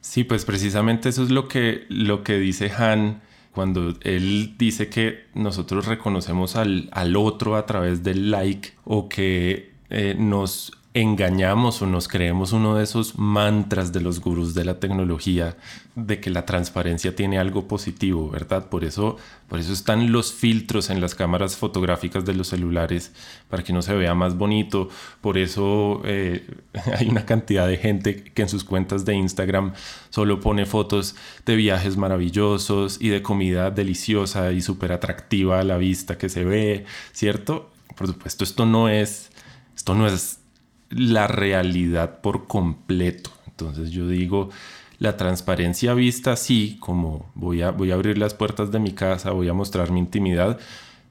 Sí, 0.00 0.24
pues 0.24 0.44
precisamente 0.44 1.08
eso 1.08 1.22
es 1.22 1.30
lo 1.30 1.48
que, 1.48 1.86
lo 1.88 2.22
que 2.22 2.38
dice 2.38 2.70
Han 2.76 3.20
cuando 3.58 3.92
él 4.02 4.54
dice 4.56 4.88
que 4.88 5.24
nosotros 5.34 5.86
reconocemos 5.86 6.54
al, 6.54 6.88
al 6.92 7.16
otro 7.16 7.56
a 7.56 7.66
través 7.66 8.04
del 8.04 8.30
like 8.30 8.74
o 8.84 9.08
que 9.08 9.72
eh, 9.90 10.14
nos 10.16 10.77
engañamos 11.00 11.80
o 11.80 11.86
nos 11.86 12.08
creemos 12.08 12.52
uno 12.52 12.74
de 12.74 12.82
esos 12.82 13.18
mantras 13.18 13.92
de 13.92 14.00
los 14.00 14.20
gurús 14.20 14.54
de 14.54 14.64
la 14.64 14.80
tecnología 14.80 15.56
de 15.94 16.20
que 16.20 16.28
la 16.28 16.44
transparencia 16.44 17.14
tiene 17.14 17.38
algo 17.38 17.68
positivo, 17.68 18.30
¿verdad? 18.30 18.68
Por 18.68 18.82
eso, 18.82 19.16
por 19.48 19.60
eso 19.60 19.72
están 19.72 20.10
los 20.10 20.32
filtros 20.32 20.90
en 20.90 21.00
las 21.00 21.14
cámaras 21.14 21.56
fotográficas 21.56 22.24
de 22.24 22.34
los 22.34 22.48
celulares 22.48 23.12
para 23.48 23.62
que 23.62 23.72
no 23.72 23.80
se 23.80 23.94
vea 23.94 24.14
más 24.14 24.36
bonito. 24.36 24.88
Por 25.20 25.38
eso 25.38 26.02
eh, 26.04 26.44
hay 26.98 27.08
una 27.08 27.24
cantidad 27.24 27.68
de 27.68 27.76
gente 27.76 28.24
que 28.24 28.42
en 28.42 28.48
sus 28.48 28.64
cuentas 28.64 29.04
de 29.04 29.14
Instagram 29.14 29.74
solo 30.10 30.40
pone 30.40 30.66
fotos 30.66 31.14
de 31.46 31.54
viajes 31.54 31.96
maravillosos 31.96 32.98
y 33.00 33.08
de 33.10 33.22
comida 33.22 33.70
deliciosa 33.70 34.50
y 34.50 34.62
súper 34.62 34.90
atractiva 34.90 35.60
a 35.60 35.64
la 35.64 35.78
vista 35.78 36.18
que 36.18 36.28
se 36.28 36.44
ve, 36.44 36.86
¿cierto? 37.12 37.70
Por 37.94 38.08
supuesto, 38.08 38.42
esto 38.42 38.66
no 38.66 38.88
es, 38.88 39.30
esto 39.76 39.94
no 39.94 40.06
es 40.08 40.40
la 40.90 41.26
realidad 41.26 42.20
por 42.20 42.46
completo. 42.46 43.30
Entonces 43.46 43.90
yo 43.90 44.08
digo, 44.08 44.50
la 44.98 45.16
transparencia 45.16 45.94
vista 45.94 46.32
así, 46.32 46.76
como 46.80 47.30
voy 47.34 47.62
a, 47.62 47.70
voy 47.70 47.90
a 47.90 47.94
abrir 47.94 48.18
las 48.18 48.34
puertas 48.34 48.70
de 48.72 48.78
mi 48.78 48.92
casa, 48.92 49.30
voy 49.30 49.48
a 49.48 49.54
mostrar 49.54 49.90
mi 49.90 50.00
intimidad, 50.00 50.58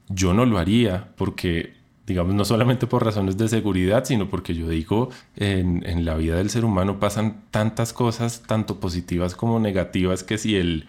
yo 0.08 0.34
no 0.34 0.46
lo 0.46 0.58
haría 0.58 1.08
porque, 1.16 1.74
digamos, 2.06 2.34
no 2.34 2.44
solamente 2.44 2.86
por 2.86 3.04
razones 3.04 3.36
de 3.36 3.48
seguridad, 3.48 4.04
sino 4.04 4.28
porque 4.28 4.54
yo 4.54 4.68
digo, 4.68 5.10
en, 5.36 5.86
en 5.86 6.04
la 6.04 6.14
vida 6.14 6.36
del 6.36 6.50
ser 6.50 6.64
humano 6.64 6.98
pasan 7.00 7.42
tantas 7.50 7.92
cosas, 7.92 8.42
tanto 8.46 8.80
positivas 8.80 9.34
como 9.34 9.60
negativas, 9.60 10.22
que 10.22 10.38
si 10.38 10.56
el, 10.56 10.86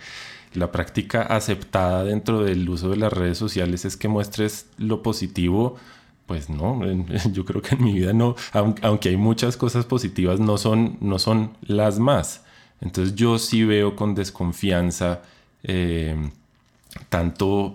la 0.54 0.72
práctica 0.72 1.22
aceptada 1.22 2.04
dentro 2.04 2.44
del 2.44 2.68
uso 2.68 2.90
de 2.90 2.98
las 2.98 3.14
redes 3.14 3.38
sociales 3.38 3.86
es 3.86 3.98
que 3.98 4.08
muestres 4.08 4.68
lo 4.78 5.04
positivo, 5.04 5.76
pues 6.30 6.48
no, 6.48 6.80
yo 7.32 7.44
creo 7.44 7.60
que 7.60 7.74
en 7.74 7.84
mi 7.84 7.92
vida 7.92 8.14
no, 8.14 8.36
aunque 8.84 9.10
hay 9.10 9.18
muchas 9.18 9.58
cosas 9.58 9.86
positivas, 9.86 10.40
no 10.40 10.60
son, 10.60 10.98
no 11.02 11.18
son 11.18 11.58
las 11.64 11.98
más. 11.98 12.44
Entonces 12.82 13.16
yo 13.16 13.40
sí 13.40 13.64
veo 13.64 13.96
con 13.96 14.14
desconfianza 14.14 15.24
eh, 15.64 16.16
tanto, 17.10 17.74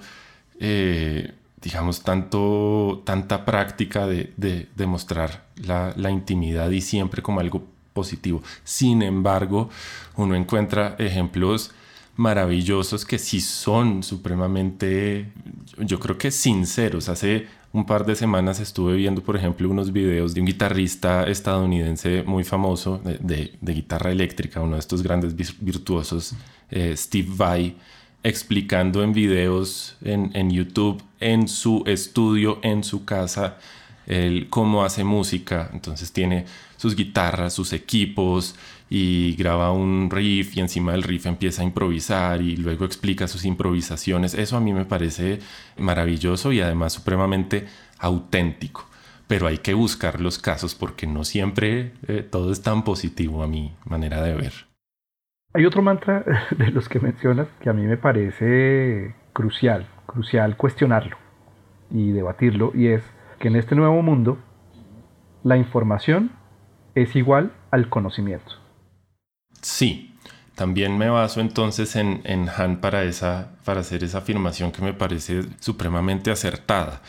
eh, 0.60 1.34
digamos, 1.60 2.04
tanto, 2.04 3.02
tanta 3.04 3.44
práctica 3.44 4.06
de, 4.06 4.32
de, 4.36 4.86
mostrar 4.86 5.46
la, 5.56 5.92
la, 5.96 6.12
intimidad 6.12 6.70
y 6.70 6.80
siempre 6.80 7.22
como 7.22 7.40
algo 7.40 7.66
positivo. 7.92 8.40
Sin 8.62 9.02
embargo, 9.02 9.68
uno 10.14 10.36
encuentra 10.36 10.94
ejemplos 11.00 11.72
maravillosos 12.14 13.04
que 13.04 13.18
sí 13.18 13.40
son 13.40 14.04
supremamente, 14.04 15.32
yo 15.76 15.98
creo 15.98 16.16
que 16.16 16.30
sinceros. 16.30 17.08
Hace 17.08 17.48
un 17.74 17.84
par 17.84 18.06
de 18.06 18.14
semanas 18.14 18.60
estuve 18.60 18.94
viendo, 18.94 19.20
por 19.20 19.34
ejemplo, 19.36 19.68
unos 19.68 19.92
videos 19.92 20.32
de 20.32 20.40
un 20.40 20.46
guitarrista 20.46 21.24
estadounidense 21.24 22.22
muy 22.22 22.44
famoso 22.44 23.00
de, 23.02 23.52
guitarra 23.60 24.12
eléctrica, 24.12 24.60
uno 24.60 24.74
de 24.74 24.80
estos 24.80 25.02
grandes 25.02 25.34
virtuosos, 25.60 26.34
eh, 26.70 26.94
Steve 26.96 27.28
Vai, 27.30 27.74
explicando 28.22 29.02
en 29.02 29.12
videos 29.12 29.96
en, 30.02 30.50
YouTube, 30.50 31.02
en 31.18 31.48
su 31.48 31.82
estudio, 31.84 32.60
en 32.62 32.84
su 32.84 33.04
casa, 33.04 33.58
cómo 34.50 34.84
hace 34.84 35.02
música. 35.02 35.68
Entonces 35.72 36.12
tiene 36.12 36.46
sus 36.76 36.94
guitarras, 36.94 37.54
sus 37.54 37.72
equipos, 37.72 38.54
y 38.88 39.34
graba 39.36 39.72
un 39.72 40.08
riff 40.10 40.56
y 40.56 40.60
encima 40.60 40.92
del 40.92 41.02
riff 41.02 41.26
empieza 41.26 41.62
a 41.62 41.64
improvisar 41.64 42.40
y 42.42 42.56
luego 42.56 42.84
explica 42.84 43.26
sus 43.26 43.44
improvisaciones. 43.44 44.34
Eso 44.34 44.56
a 44.56 44.60
mí 44.60 44.72
me 44.72 44.84
parece 44.84 45.38
maravilloso 45.78 46.52
y 46.52 46.60
además 46.60 46.92
supremamente 46.92 47.66
auténtico. 47.98 48.86
Pero 49.26 49.46
hay 49.46 49.58
que 49.58 49.74
buscar 49.74 50.20
los 50.20 50.38
casos 50.38 50.74
porque 50.74 51.06
no 51.06 51.24
siempre 51.24 51.92
eh, 52.06 52.22
todo 52.22 52.52
es 52.52 52.62
tan 52.62 52.84
positivo 52.84 53.42
a 53.42 53.48
mi 53.48 53.74
manera 53.86 54.22
de 54.22 54.34
ver. 54.34 54.52
Hay 55.54 55.64
otro 55.66 55.82
mantra 55.82 56.24
de 56.56 56.70
los 56.70 56.88
que 56.88 57.00
mencionas 57.00 57.48
que 57.60 57.70
a 57.70 57.72
mí 57.72 57.82
me 57.82 57.96
parece 57.96 59.14
crucial, 59.32 59.86
crucial 60.06 60.56
cuestionarlo 60.56 61.16
y 61.90 62.12
debatirlo 62.12 62.72
y 62.74 62.88
es 62.88 63.02
que 63.38 63.48
en 63.48 63.56
este 63.56 63.74
nuevo 63.74 64.02
mundo 64.02 64.38
la 65.42 65.56
información 65.56 66.30
es 66.94 67.16
igual 67.16 67.52
al 67.70 67.88
conocimiento. 67.88 68.63
Sí, 69.64 70.14
también 70.56 70.98
me 70.98 71.08
baso 71.08 71.40
entonces 71.40 71.96
en, 71.96 72.22
Han 72.54 72.82
para, 72.82 73.04
esa, 73.04 73.48
para 73.64 73.80
hacer 73.80 74.04
esa 74.04 74.18
afirmación 74.18 74.70
que 74.72 74.82
me 74.82 74.92
parece 74.92 75.42
supremamente 75.58 76.30
acertada. 76.30 77.00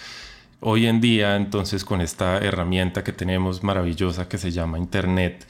Hoy 0.62 0.88
en 0.88 1.02
día, 1.02 1.36
entonces, 1.36 1.84
con 1.84 2.00
esta 2.00 2.38
herramienta 2.38 3.04
que 3.04 3.12
tenemos 3.12 3.62
maravillosa 3.62 4.30
que 4.30 4.38
se 4.38 4.52
llama 4.52 4.80
Internet, 4.80 5.46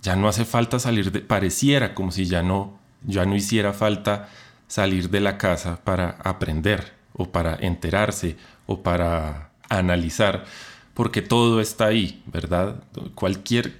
ya 0.00 0.16
no 0.16 0.26
hace 0.26 0.46
falta 0.46 0.78
salir 0.78 1.12
de, 1.12 1.20
pareciera 1.20 1.94
como 1.94 2.12
si 2.12 2.24
ya 2.24 2.42
no, 2.42 2.78
ya 3.04 3.26
no 3.26 3.36
hiciera 3.36 3.74
falta 3.74 4.30
salir 4.68 5.10
de 5.10 5.20
la 5.20 5.36
casa 5.36 5.84
para 5.84 6.16
aprender 6.24 6.94
o 7.12 7.30
para 7.30 7.56
enterarse 7.56 8.38
o 8.66 8.82
para 8.82 9.50
analizar, 9.68 10.46
porque 10.94 11.20
todo 11.20 11.60
está 11.60 11.86
ahí, 11.86 12.22
¿verdad? 12.24 12.82
Cualquier, 13.14 13.76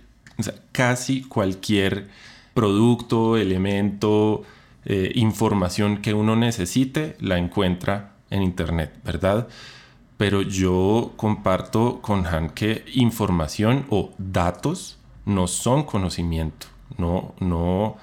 casi 0.73 1.23
cualquier 1.23 2.09
producto, 2.59 3.37
elemento, 3.37 4.43
eh, 4.85 5.13
información 5.15 5.99
que 5.99 6.13
uno 6.13 6.35
necesite, 6.35 7.17
la 7.21 7.39
encuentra 7.39 8.17
en 8.31 8.43
Internet, 8.43 8.99
¿verdad? 9.05 9.47
Pero 10.17 10.43
yo 10.43 11.13
comparto 11.15 12.01
con 12.03 12.27
Han 12.27 12.51
que 12.51 12.85
información 12.95 13.87
o 13.91 14.11
datos 14.19 14.99
no 15.25 15.47
son 15.47 15.85
conocimiento, 15.85 16.67
no, 16.97 17.37
no, 17.39 17.97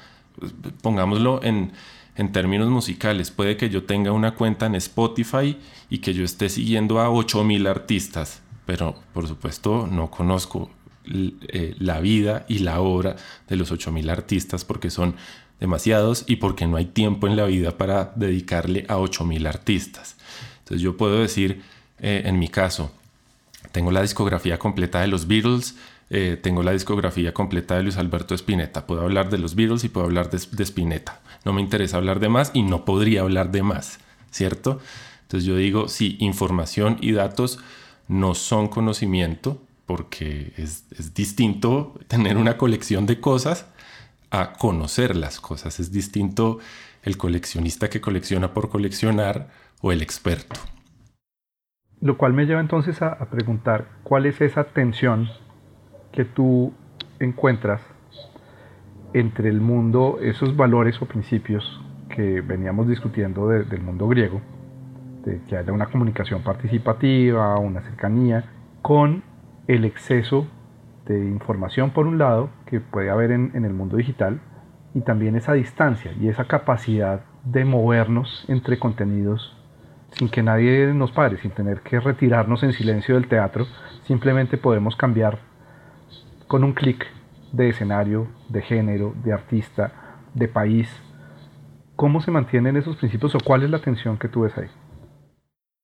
pongámoslo 0.82 1.44
en, 1.44 1.74
en 2.16 2.32
términos 2.32 2.70
musicales. 2.70 3.32
Puede 3.32 3.58
que 3.58 3.70
yo 3.70 3.84
tenga 3.84 4.14
una 4.14 4.36
cuenta 4.36 4.68
en 4.68 4.76
Spotify 4.76 5.58
y 5.90 5.98
que 5.98 6.14
yo 6.14 6.24
esté 6.24 6.48
siguiendo 6.48 7.02
a 7.02 7.10
8000 7.10 7.68
artistas, 7.68 8.42
pero 8.66 8.96
por 9.14 9.28
supuesto 9.28 9.90
no 9.92 10.10
conozco 10.10 10.70
eh, 11.08 11.76
la 11.80 12.00
vida 12.00 12.46
y 12.48 12.60
la 12.60 12.82
obra 12.82 13.16
de 13.48 13.56
los 13.56 13.72
8000 13.72 14.10
artistas 14.10 14.66
porque 14.66 14.90
son 14.90 15.16
demasiados 15.60 16.26
y 16.28 16.38
porque 16.38 16.68
no 16.68 16.78
hay 16.78 16.86
tiempo 16.86 17.28
en 17.28 17.36
la 17.36 17.46
vida 17.46 17.78
para 17.78 18.14
dedicarle 18.16 18.86
a 18.88 18.98
8000 18.98 19.48
artistas. 19.48 20.16
Entonces 20.60 20.82
yo 20.82 20.98
puedo 20.98 21.20
decir, 21.20 21.62
eh, 22.00 22.24
en 22.26 22.40
mi 22.40 22.50
caso, 22.50 22.92
tengo 23.72 23.92
la 23.92 24.02
discografía 24.02 24.58
completa 24.58 25.02
de 25.02 25.08
los 25.08 25.28
Beatles, 25.28 25.76
eh, 26.10 26.38
tengo 26.42 26.62
la 26.62 26.72
discografía 26.72 27.34
completa 27.34 27.76
de 27.76 27.84
Luis 27.84 27.98
Alberto 27.98 28.36
Spinetta. 28.36 28.86
Puedo 28.86 29.02
hablar 29.02 29.30
de 29.30 29.38
los 29.38 29.56
Beatles 29.56 29.84
y 29.84 29.90
puedo 29.90 30.06
hablar 30.06 30.30
de, 30.30 30.40
de 30.52 30.64
Spinetta. 30.64 31.22
No 31.46 31.54
me 31.54 31.62
interesa 31.62 31.98
hablar 31.98 32.20
de 32.20 32.30
más 32.30 32.52
y 32.54 32.64
no 32.64 32.86
podría 32.86 33.22
hablar 33.22 33.52
de 33.52 33.64
más, 33.64 34.00
¿cierto? 34.32 34.80
Entonces 35.24 35.46
yo 35.48 35.56
digo, 35.56 35.88
sí, 35.88 36.18
información 36.20 36.98
y 37.02 37.12
datos 37.12 37.60
no 38.08 38.36
son 38.36 38.68
conocimiento, 38.68 39.62
porque 39.86 40.54
es, 40.58 40.86
es, 40.92 41.14
distinto 41.14 42.00
tener 42.08 42.38
una 42.38 42.58
colección 42.58 43.06
de 43.06 43.20
cosas 43.20 43.72
a 44.32 44.54
conocer 44.54 45.16
las 45.16 45.40
cosas. 45.40 45.80
Es 45.80 45.92
distinto 45.92 46.60
el 47.04 47.18
coleccionista 47.18 47.90
que 47.90 48.02
colecciona 48.02 48.54
por 48.54 48.70
coleccionar 48.70 49.50
o 49.82 49.92
el 49.92 50.02
experto. 50.02 50.60
Lo 52.02 52.18
cual 52.18 52.34
me 52.34 52.46
lleva 52.46 52.60
entonces 52.60 53.02
a, 53.02 53.10
a 53.10 53.30
preguntar 53.30 53.88
cuál 54.04 54.26
es 54.26 54.42
esa 54.42 54.66
tensión 54.66 55.30
que 56.12 56.26
tú 56.26 56.74
encuentras 57.20 57.82
entre 59.14 59.50
el 59.50 59.62
mundo, 59.62 60.20
esos 60.22 60.56
valores 60.58 61.02
o 61.02 61.06
principios 61.06 61.82
que 62.10 62.42
veníamos 62.42 62.88
discutiendo 62.88 63.48
del 63.48 63.82
mundo 63.82 64.08
griego, 64.08 64.42
de 65.24 65.42
que 65.48 65.58
haya 65.58 65.72
una 65.72 65.88
comunicación 65.88 66.44
participativa, 66.44 67.58
una 67.58 67.82
cercanía, 67.82 68.46
con 68.82 69.24
el 69.68 69.86
exceso 69.86 70.48
de 71.06 71.26
información 71.26 71.92
por 71.92 72.08
un 72.08 72.18
lado 72.18 72.50
que 72.66 72.80
puede 72.80 73.10
haber 73.10 73.32
en, 73.32 73.52
el 73.54 73.74
mundo 73.74 73.98
digital 73.98 74.42
y 74.94 75.02
también 75.02 75.36
esa 75.36 75.54
distancia 75.54 76.12
y 76.20 76.30
esa 76.30 76.46
capacidad 76.46 77.22
de 77.44 77.66
movernos 77.66 78.46
entre 78.48 78.80
contenidos 78.80 79.56
sin 80.12 80.30
que 80.30 80.44
nadie 80.44 80.94
nos 80.94 81.12
pare, 81.12 81.38
sin 81.38 81.52
tener 81.52 81.82
que 81.82 82.00
retirarnos 82.00 82.64
en 82.64 82.74
silencio 82.74 83.16
del 83.16 83.28
teatro, 83.28 83.66
simplemente 84.04 84.58
podemos 84.58 84.96
cambiar 84.96 85.40
con 86.48 86.64
un 86.64 86.74
clic 86.74 87.06
de 87.52 87.70
escenario, 87.70 88.28
de 88.50 88.62
género, 88.62 89.14
de 89.24 89.34
artista, 89.34 89.92
de 90.34 90.48
país. 90.48 90.90
¿Cómo 91.96 92.22
se 92.22 92.32
mantienen 92.32 92.78
esos 92.78 92.96
principios 92.96 93.36
o 93.36 93.40
cuál 93.44 93.64
es 93.64 93.70
la 93.70 93.80
tensión 93.80 94.18
que 94.18 94.30
tú 94.30 94.42
ves 94.42 94.58
ahí? 94.58 94.70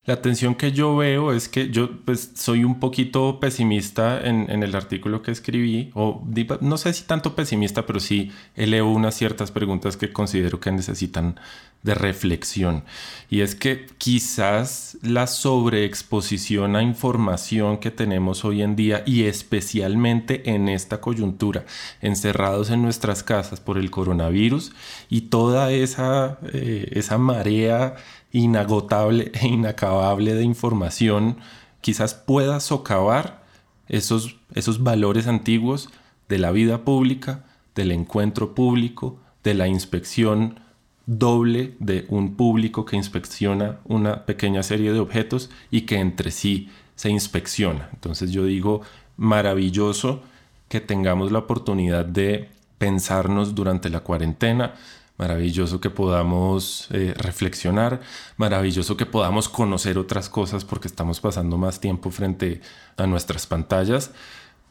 La 0.06 0.20
tensión 0.20 0.56
que 0.56 0.72
yo 0.72 0.98
veo 0.98 1.32
es 1.32 1.48
que 1.48 1.70
yo 1.70 2.04
pues, 2.06 2.32
soy 2.34 2.64
un 2.64 2.80
poquito 2.80 3.40
pesimista 3.40 4.20
en, 4.20 4.50
el 4.50 4.74
artículo 4.76 5.22
que 5.22 5.30
escribí, 5.30 5.92
o 5.94 6.24
no 6.60 6.78
sé 6.80 6.94
si 6.94 7.04
tanto 7.04 7.36
pesimista, 7.36 7.86
pero 7.86 8.00
sí 8.00 8.32
elevo 8.56 8.92
unas 8.92 9.14
ciertas 9.14 9.52
preguntas 9.52 9.98
que 9.98 10.12
considero 10.12 10.60
que 10.60 10.72
necesitan 10.72 11.40
de 11.84 11.94
reflexión. 11.94 12.84
Y 13.30 13.42
es 13.42 13.54
que 13.54 13.88
quizás 14.00 14.98
la 15.04 15.28
sobreexposición 15.28 16.76
a 16.76 16.82
información 16.82 17.78
que 17.78 17.92
tenemos 17.92 18.44
hoy 18.44 18.64
en 18.64 18.76
día 18.76 19.04
y 19.06 19.26
especialmente 19.26 20.50
en 20.50 20.68
esta 20.68 21.00
coyuntura, 21.00 21.66
encerrados 22.02 22.72
en 22.72 22.82
nuestras 22.82 23.24
casas 23.24 23.60
por 23.60 23.78
el 23.78 23.92
coronavirus 23.92 24.74
y 25.10 25.22
toda 25.22 25.72
esa, 25.72 26.40
eh, 26.54 26.90
esa 26.92 27.20
marea 27.20 27.96
inagotable 28.32 29.32
e 29.34 29.48
inacabable 29.48 30.34
de 30.34 30.44
información 30.44 31.38
quizás 31.82 32.13
pueda 32.13 32.60
socavar 32.60 33.44
esos, 33.88 34.38
esos 34.54 34.84
valores 34.84 35.28
antiguos 35.28 35.89
de 36.30 36.38
la 36.38 36.52
vida 36.52 36.86
pública, 36.86 37.44
del 37.76 37.91
encuentro 37.91 38.56
público, 38.56 39.20
de 39.44 39.54
la 39.54 39.67
inspección 39.67 40.60
doble 41.06 41.76
de 41.80 42.06
un 42.10 42.36
público 42.36 42.86
que 42.86 42.96
inspecciona 42.96 43.80
una 43.86 44.26
pequeña 44.26 44.63
serie 44.63 44.94
de 44.94 45.00
objetos 45.00 45.50
y 45.70 45.82
que 45.82 45.98
entre 45.98 46.32
sí 46.32 46.70
se 46.96 47.10
inspecciona. 47.10 47.89
Entonces 47.94 48.32
yo 48.32 48.46
digo, 48.46 48.82
maravilloso 49.17 50.22
que 50.70 50.80
tengamos 50.80 51.32
la 51.32 51.39
oportunidad 51.39 52.06
de 52.06 52.50
pensarnos 52.78 53.56
durante 53.56 53.89
la 53.89 54.00
cuarentena, 54.00 54.76
maravilloso 55.22 55.80
que 55.80 55.92
podamos 55.92 56.88
eh, 56.90 57.14
reflexionar, 57.16 58.02
maravilloso 58.38 58.98
que 58.98 59.06
podamos 59.06 59.50
conocer 59.50 60.00
otras 60.00 60.30
cosas 60.30 60.66
porque 60.66 60.88
estamos 60.88 61.20
pasando 61.20 61.60
más 61.60 61.80
tiempo 61.80 62.10
frente 62.10 62.62
a 62.98 63.06
nuestras 63.06 63.46
pantallas, 63.46 64.10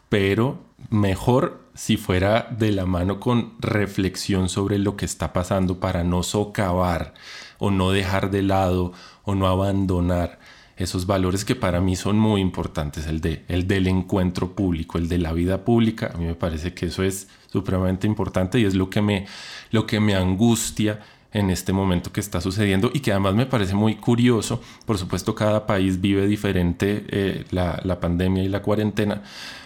pero 0.08 0.58
mejor 0.90 1.60
si 1.74 1.96
fuera 1.96 2.48
de 2.50 2.72
la 2.72 2.84
mano 2.84 3.20
con 3.20 3.52
reflexión 3.60 4.48
sobre 4.48 4.78
lo 4.78 4.96
que 4.96 5.04
está 5.04 5.32
pasando 5.32 5.78
para 5.78 6.02
no 6.02 6.24
socavar 6.24 7.14
o 7.60 7.70
no 7.70 7.92
dejar 7.92 8.32
de 8.32 8.42
lado 8.42 8.92
o 9.22 9.36
no 9.36 9.46
abandonar 9.46 10.40
esos 10.76 11.06
valores 11.06 11.44
que 11.44 11.54
para 11.54 11.80
mí 11.80 11.94
son 11.94 12.18
muy 12.18 12.40
importantes, 12.40 13.06
el, 13.06 13.20
de, 13.20 13.44
el 13.46 13.68
del 13.68 13.86
encuentro 13.86 14.56
público, 14.56 14.98
el 14.98 15.08
de 15.08 15.18
la 15.18 15.32
vida 15.32 15.64
pública. 15.64 16.10
A 16.12 16.18
mí 16.18 16.24
me 16.24 16.34
parece 16.34 16.74
que 16.74 16.86
eso 16.86 17.04
es 17.04 17.28
supremamente 17.50 18.06
importante 18.06 18.58
y 18.60 18.64
es 18.64 18.74
lo 18.74 18.90
que 18.90 19.02
me, 19.02 19.26
lo 19.70 19.86
que 19.86 20.00
me 20.00 20.14
angustia 20.14 21.00
en 21.32 21.50
este 21.50 21.72
momento 21.72 22.12
que 22.12 22.20
está 22.20 22.40
sucediendo 22.40 22.90
y 22.92 23.00
que 23.00 23.12
además 23.12 23.34
me 23.34 23.46
parece 23.46 23.74
muy 23.74 23.96
curioso. 23.96 24.60
Por 24.84 24.98
supuesto, 24.98 25.34
cada 25.34 25.66
país 25.66 26.00
vive 26.00 26.26
diferente 26.26 27.04
eh, 27.08 27.44
la, 27.50 27.80
la, 27.84 28.00
pandemia 28.00 28.42
y 28.42 28.48
la 28.48 28.62
cuarentena, 28.62 29.22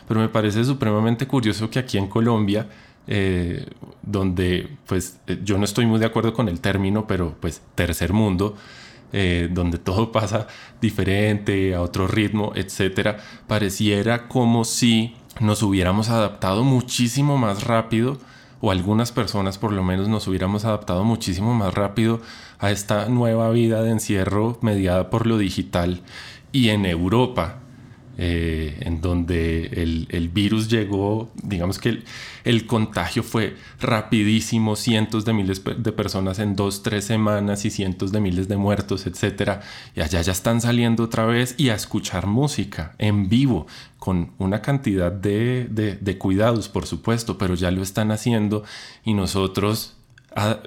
pero 0.07 0.21
me 0.21 0.29
parece 0.29 0.65
supremamente 0.65 1.27
curioso 1.27 1.71
que 1.71 1.79
aquí 1.79 1.97
en 1.97 2.09
Colombia, 2.09 2.69
eh, 3.07 3.67
donde 4.03 4.69
pues 4.87 5.19
eh, 5.27 5.41
yo 5.43 5.57
no 5.59 5.65
estoy 5.65 5.87
muy 5.87 5.99
de 5.99 6.07
acuerdo 6.07 6.35
con 6.35 6.49
el 6.49 6.61
término, 6.61 7.07
pero 7.07 7.35
pues 7.41 7.63
tercer 7.75 8.13
mundo, 8.13 8.57
donde 9.51 9.79
todo 9.79 10.11
pasa 10.13 10.49
diferente, 10.81 11.73
a 11.73 11.83
otro 11.83 12.09
ritmo, 12.09 12.53
etcétera, 12.57 13.19
pareciera 13.47 14.27
como 14.27 14.65
si 14.65 15.15
nos 15.41 15.63
hubiéramos 15.63 16.09
adaptado 16.11 16.65
muchísimo 16.65 17.39
más 17.39 17.65
rápido, 17.65 18.19
o 18.61 18.71
algunas 18.71 19.13
personas 19.13 19.59
por 19.59 19.73
lo 19.73 19.83
menos 19.83 20.09
nos 20.09 20.27
hubiéramos 20.27 20.65
adaptado 20.65 21.05
muchísimo 21.05 21.55
más 21.55 21.75
rápido 21.75 22.21
a 22.59 22.71
esta 22.71 23.09
nueva 23.09 23.51
vida 23.51 23.83
de 23.83 23.91
encierro 23.91 24.59
mediada 24.63 25.11
por 25.11 25.27
lo 25.27 25.37
digital. 25.37 26.01
Y 26.51 26.71
en 26.71 26.87
Europa, 26.87 27.57
eh, 28.17 28.77
en 28.81 29.01
donde 29.01 29.67
el, 29.67 30.07
el, 30.11 30.29
virus 30.29 30.69
llegó, 30.69 31.33
digamos 31.43 31.79
que 31.79 31.89
el, 31.89 32.05
el, 32.45 32.65
contagio 32.67 33.25
fue 33.25 33.57
rapidísimo, 33.81 34.77
cientos 34.77 35.25
de 35.25 35.33
miles 35.33 35.63
de 35.65 35.93
personas 35.93 36.39
en 36.39 36.55
dos, 36.55 36.85
tres 36.85 37.05
semanas 37.05 37.65
y 37.65 37.71
cientos 37.71 38.13
de 38.13 38.21
miles 38.21 38.47
de 38.47 38.57
muertos, 38.57 39.07
etc. 39.07 39.61
Y 39.97 40.01
allá 40.01 40.23
ya 40.23 40.31
están 40.31 40.61
saliendo 40.61 41.03
otra 41.03 41.27
vez 41.27 41.57
y 41.59 41.71
a 41.71 41.75
escuchar 41.75 42.27
música 42.27 42.95
en 42.99 43.29
vivo, 43.29 43.67
con 43.99 44.31
una 44.39 44.63
cantidad 44.63 45.11
de, 45.11 45.67
de, 45.69 46.19
cuidados, 46.19 46.69
por 46.69 46.87
supuesto, 46.87 47.37
pero 47.37 47.55
ya 47.55 47.71
lo 47.71 47.83
están 47.83 48.13
haciendo 48.13 48.63
y 49.05 49.15
nosotros 49.15 49.97
a, 50.37 50.61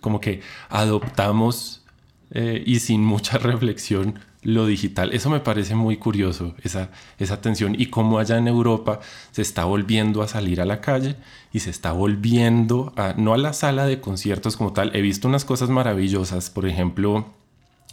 como 0.00 0.20
que 0.20 0.40
adoptamos 0.68 1.82
eh, 2.30 2.62
y 2.64 2.80
sin 2.80 3.02
mucha 3.02 3.38
reflexión 3.38 4.20
lo 4.42 4.66
digital. 4.66 5.12
Eso 5.12 5.30
me 5.30 5.40
parece 5.40 5.74
muy 5.74 5.96
curioso, 5.96 6.54
esa, 6.62 6.90
esa 7.18 7.40
tensión 7.40 7.74
y 7.78 7.86
cómo 7.86 8.18
allá 8.18 8.36
en 8.36 8.48
Europa 8.48 9.00
se 9.30 9.42
está 9.42 9.64
volviendo 9.64 10.22
a 10.22 10.28
salir 10.28 10.60
a 10.60 10.64
la 10.66 10.80
calle 10.80 11.16
y 11.52 11.60
se 11.60 11.70
está 11.70 11.92
volviendo 11.92 12.92
a, 12.96 13.14
no 13.16 13.34
a 13.34 13.38
la 13.38 13.52
sala 13.52 13.86
de 13.86 14.00
conciertos 14.00 14.56
como 14.56 14.72
tal. 14.72 14.94
He 14.94 15.00
visto 15.00 15.28
unas 15.28 15.44
cosas 15.44 15.70
maravillosas, 15.70 16.50
por 16.50 16.66
ejemplo, 16.66 17.26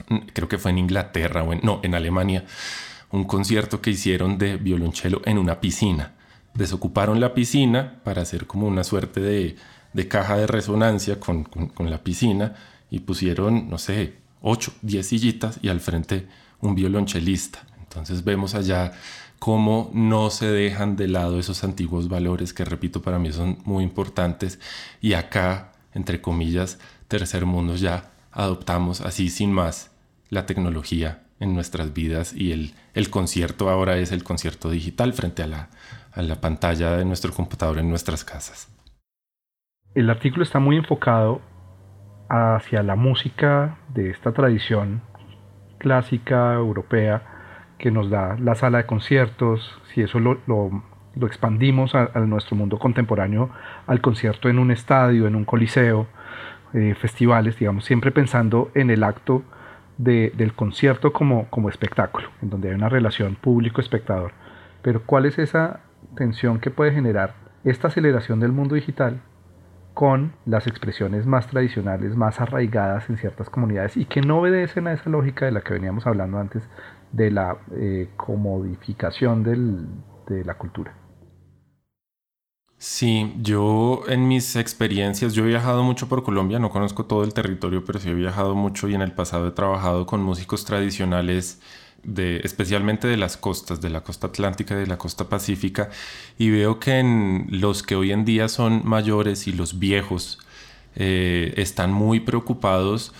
mm, 0.10 0.18
creo 0.34 0.48
que 0.48 0.58
fue 0.58 0.72
en 0.72 0.80
Inglaterra 0.80 1.44
o 1.44 1.54
en, 1.54 1.60
no, 1.64 1.80
en 1.84 1.94
Alemania, 1.94 2.46
un 3.12 3.26
concierto 3.26 3.82
que 3.82 3.92
hicieron 3.92 4.38
de 4.38 4.58
violonchelo 4.58 5.22
en 5.26 5.38
una 5.38 5.62
piscina. 5.62 6.14
Desocuparon 6.56 7.20
la 7.20 7.36
piscina 7.36 8.02
para 8.04 8.24
hacer 8.24 8.48
como 8.48 8.68
una 8.68 8.84
suerte 8.84 9.20
de, 9.20 9.56
de 9.94 10.08
caja 10.08 10.36
de 10.36 10.48
resonancia 10.48 11.20
con, 11.20 11.44
con, 11.44 11.68
con 11.70 11.92
la 11.92 12.04
piscina 12.04 12.56
y 12.90 13.02
pusieron, 13.02 13.70
no 13.70 13.78
sé, 13.78 14.16
8, 14.42 14.74
10 14.82 15.08
sillitas 15.08 15.60
y 15.62 15.70
al 15.70 15.80
frente 15.80 16.28
un 16.60 16.76
violonchelista. 16.76 17.60
Entonces 17.80 18.24
vemos 18.24 18.56
allá 18.56 18.94
cómo 19.40 19.90
no 19.94 20.30
se 20.30 20.48
dejan 20.48 20.96
de 20.96 21.08
lado 21.08 21.40
esos 21.40 21.64
antiguos 21.64 22.10
valores 22.10 22.54
que, 22.54 22.66
repito, 22.66 23.02
para 23.02 23.20
mí 23.20 23.32
son 23.32 23.58
muy 23.66 23.84
importantes. 23.84 24.60
Y 25.02 25.14
acá, 25.14 25.72
entre 25.94 26.22
comillas, 26.22 26.80
tercer 27.08 27.46
mundo 27.46 27.76
ya 27.76 28.12
adoptamos 28.32 29.02
así 29.02 29.30
sin 29.30 29.52
más 29.52 29.92
la 30.30 30.46
tecnología 30.46 31.24
en 31.40 31.54
nuestras 31.54 31.94
vidas 31.94 32.34
y 32.34 32.52
el, 32.52 32.74
el 32.94 33.10
concierto 33.10 33.70
ahora 33.70 33.98
es 33.98 34.12
el 34.12 34.24
concierto 34.24 34.70
digital 34.70 35.14
frente 35.14 35.42
a 35.42 35.48
la, 35.48 35.70
a 36.12 36.22
la 36.22 36.42
pantalla 36.42 36.98
de 36.98 37.06
nuestro 37.06 37.34
computador 37.34 37.80
en 37.80 37.90
nuestras 37.90 38.24
casas. 38.24 38.68
El 39.96 40.10
artículo 40.10 40.44
está 40.44 40.60
muy 40.60 40.76
enfocado 40.76 41.42
hacia 42.30 42.84
la 42.84 42.96
música 42.96 43.78
de 43.94 44.12
esta 44.12 44.32
tradición 44.32 45.02
clásica 45.80 46.54
europea 46.54 47.24
que 47.78 47.92
nos 47.92 48.10
da 48.10 48.38
la 48.40 48.56
sala 48.56 48.80
de 48.80 48.86
conciertos, 48.86 49.82
si 49.94 50.02
eso 50.02 50.20
lo, 50.20 50.40
lo, 50.46 50.84
expandimos 51.26 51.96
a, 51.96 52.08
nuestro 52.20 52.56
mundo 52.56 52.78
contemporáneo, 52.78 53.50
al 53.88 54.02
concierto 54.02 54.50
en 54.50 54.60
un 54.60 54.72
estadio, 54.72 55.28
en 55.28 55.36
un 55.36 55.46
coliseo, 55.46 56.08
eh, 56.74 56.94
festivales, 56.94 57.58
digamos, 57.58 57.86
siempre 57.86 58.12
pensando 58.12 58.70
en 58.76 58.92
el 58.92 59.04
acto 59.04 59.44
del 59.98 60.54
concierto 60.54 61.12
como, 61.12 61.50
como 61.50 61.68
espectáculo, 61.68 62.30
en 62.42 62.50
donde 62.50 62.70
hay 62.70 62.76
una 62.76 62.88
relación 62.88 63.36
público-espectador. 63.36 64.32
Pero 64.82 65.02
¿cuál 65.06 65.26
es 65.26 65.40
esa 65.40 65.82
tensión 66.16 66.60
que 66.60 66.70
puede 66.70 66.94
generar 66.94 67.34
esta 67.66 67.90
aceleración 67.90 68.40
del 68.40 68.54
mundo 68.54 68.76
digital 68.76 69.22
con 70.00 70.32
las 70.46 70.66
expresiones 70.66 71.26
más 71.26 71.48
tradicionales, 71.48 72.16
más 72.16 72.40
arraigadas 72.40 73.10
en 73.10 73.18
ciertas 73.18 73.50
comunidades 73.50 73.98
y 73.98 74.06
que 74.06 74.22
no 74.22 74.40
obedecen 74.40 74.88
a 74.88 74.94
esa 74.94 75.10
lógica 75.10 75.44
de 75.44 75.52
la 75.52 75.60
que 75.60 75.74
veníamos 75.74 76.08
hablando 76.08 76.38
antes 76.38 76.64
de 77.12 77.30
la 77.30 77.58
eh, 77.76 78.08
comodificación 78.16 79.44
de 79.44 80.46
la 80.46 80.54
cultura? 80.54 80.96
Sí, 82.78 83.36
yo 83.42 84.04
en 84.08 84.30
mis 84.30 84.56
experiencias, 84.56 85.34
yo 85.34 85.44
he 85.44 85.48
viajado 85.48 85.84
mucho 85.84 86.08
por 86.08 86.24
Colombia, 86.24 86.60
no 86.60 86.70
conozco 86.70 87.04
todo 87.04 87.26
el 87.26 87.34
territorio, 87.34 87.84
pero 87.84 88.00
sí 88.00 88.10
he 88.10 88.14
viajado 88.14 88.56
mucho 88.56 88.88
y 88.88 88.96
en 88.96 89.02
el 89.02 89.12
pasado 89.12 89.50
he 89.50 89.52
trabajado 89.52 90.06
con 90.06 90.24
músicos 90.24 90.64
tradicionales 90.64 91.62
de, 92.04 92.42
especialmente 92.44 93.08
de 93.08 93.18
las 93.18 93.38
costas, 93.38 93.82
de 93.82 93.90
la 93.90 94.02
costa 94.02 94.28
atlántica 94.28 94.76
y 94.76 94.80
de 94.80 94.88
la 94.88 94.98
costa 94.98 95.30
pacífica, 95.30 95.90
y 96.38 96.50
veo 96.50 96.80
que 96.80 97.00
en 97.00 97.48
los 97.50 97.84
que 97.84 97.96
hoy 97.96 98.12
en 98.12 98.26
día 98.26 98.48
son 98.48 98.82
mayores 98.86 99.48
y 99.48 99.54
los 99.54 99.80
viejos 99.80 100.40
eh, 100.96 101.54
están 101.58 101.94
muy 101.94 102.20
preocupados 102.20 103.14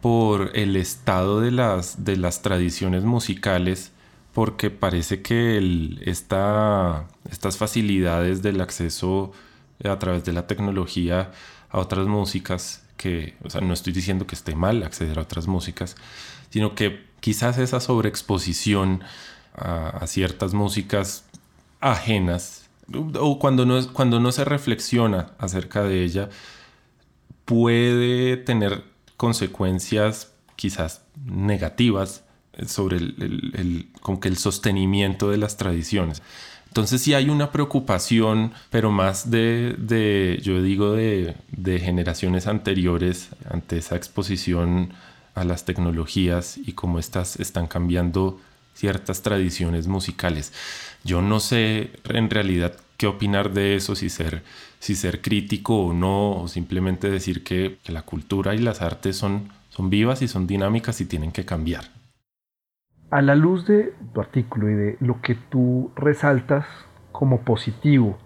por 0.00 0.50
el 0.54 0.76
estado 0.76 1.40
de 1.40 1.50
las, 1.50 2.04
de 2.04 2.16
las 2.16 2.42
tradiciones 2.42 3.04
musicales 3.04 3.92
porque 4.36 4.70
parece 4.70 5.22
que 5.22 5.96
estas 6.04 7.56
facilidades 7.56 8.42
del 8.42 8.60
acceso 8.60 9.32
a 9.82 9.98
través 9.98 10.24
de 10.24 10.34
la 10.34 10.46
tecnología 10.46 11.30
a 11.70 11.78
otras 11.78 12.06
músicas, 12.06 12.84
que, 12.98 13.34
o 13.44 13.50
sea, 13.50 13.62
no 13.62 13.72
estoy 13.72 13.94
diciendo 13.94 14.26
que 14.26 14.34
esté 14.34 14.54
mal 14.54 14.82
acceder 14.82 15.18
a 15.18 15.22
otras 15.22 15.46
músicas, 15.46 15.96
sino 16.50 16.74
que 16.74 17.06
quizás 17.26 17.58
esa 17.58 17.80
sobreexposición 17.80 19.02
a, 19.52 20.06
ciertas 20.06 20.54
músicas 20.54 21.24
ajenas, 21.80 22.68
o 23.18 23.40
cuando 23.40 23.66
no, 23.66 23.92
cuando 23.92 24.20
no 24.20 24.30
se 24.30 24.44
reflexiona 24.44 25.32
acerca 25.36 25.82
de 25.82 26.04
ella, 26.04 26.28
puede 27.44 28.36
tener 28.36 28.84
consecuencias 29.16 30.34
quizás 30.54 31.02
negativas 31.24 32.22
sobre 32.64 32.98
el, 32.98 33.88
con 34.02 34.20
que 34.20 34.28
el 34.28 34.36
sostenimiento 34.36 35.28
de 35.28 35.38
las 35.38 35.56
tradiciones. 35.56 36.22
Entonces 36.68 37.02
sí 37.02 37.12
hay 37.12 37.28
una 37.28 37.50
preocupación, 37.50 38.52
pero 38.70 38.92
más 38.92 39.32
de, 39.32 40.38
yo 40.44 40.62
digo, 40.62 40.92
de, 40.92 41.34
generaciones 41.80 42.46
anteriores 42.46 43.30
ante 43.50 43.78
esa 43.78 43.96
exposición 43.96 44.92
a 45.36 45.44
las 45.44 45.64
tecnologías 45.64 46.58
y 46.58 46.72
cómo 46.72 46.98
estas 46.98 47.38
están 47.38 47.68
cambiando 47.68 48.40
ciertas 48.74 49.22
tradiciones 49.22 49.86
musicales. 49.86 50.52
Yo 51.04 51.22
no 51.22 51.40
sé 51.40 51.90
en 52.08 52.28
realidad 52.30 52.74
qué 52.96 53.06
opinar 53.06 53.52
de 53.52 53.76
eso, 53.76 53.94
si 53.94 54.08
ser, 54.08 54.42
si 54.80 54.94
ser 54.94 55.20
crítico 55.20 55.86
o 55.86 55.92
no, 55.92 56.32
o 56.32 56.48
simplemente 56.48 57.10
decir 57.10 57.44
que, 57.44 57.78
la 57.86 58.02
cultura 58.02 58.54
y 58.54 58.58
las 58.58 58.82
artes 58.82 59.16
son, 59.16 59.50
son 59.68 59.90
vivas 59.90 60.22
y 60.22 60.28
son 60.28 60.46
dinámicas 60.46 61.00
y 61.00 61.04
tienen 61.04 61.32
que 61.32 61.44
cambiar. 61.44 61.84
A 63.10 63.22
la 63.22 63.34
luz 63.34 63.66
de 63.66 63.94
tu 64.12 64.20
artículo 64.20 64.70
y 64.70 64.74
de 64.74 64.96
lo 65.00 65.20
que 65.20 65.34
tú 65.34 65.92
resaltas 65.94 66.66
como 67.12 67.42
positivo 67.42 68.18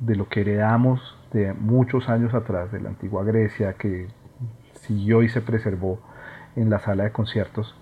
de 0.00 0.16
lo 0.16 0.28
que 0.28 0.40
heredamos 0.40 1.00
de 1.32 1.52
muchos 1.52 2.08
años 2.08 2.34
atrás, 2.34 2.72
de 2.72 2.80
la 2.80 2.88
antigua 2.88 3.22
Grecia, 3.24 3.74
que 3.74 4.08
siguió 4.80 5.22
y 5.22 5.28
se 5.28 5.42
preservó 5.42 6.00
en 6.56 6.70
la 6.70 6.78
sala 6.80 7.04
de 7.04 7.12
conciertos, 7.12 7.74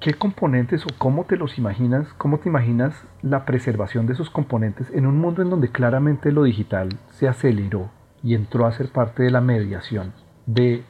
¿qué 0.00 0.14
componentes 0.14 0.84
o 0.84 0.88
cómo 0.98 1.24
te 1.24 1.36
los 1.36 1.58
imaginas, 1.58 2.12
cómo 2.18 2.38
te 2.38 2.48
imaginas 2.48 2.94
la 3.22 3.44
preservación 3.44 4.06
de 4.06 4.12
esos 4.12 4.30
componentes 4.30 4.90
en 4.92 5.06
un 5.06 5.18
mundo 5.18 5.42
en 5.42 5.50
donde 5.50 5.70
claramente 5.70 6.32
lo 6.32 6.44
digital 6.44 6.90
se 7.10 7.28
aceleró 7.28 7.90
y 8.22 8.34
entró 8.34 8.66
a 8.66 8.72
ser 8.72 8.90
parte 8.90 9.22
de 9.22 9.30
la 9.30 9.40
mediación 9.40 10.12
de 10.46 10.82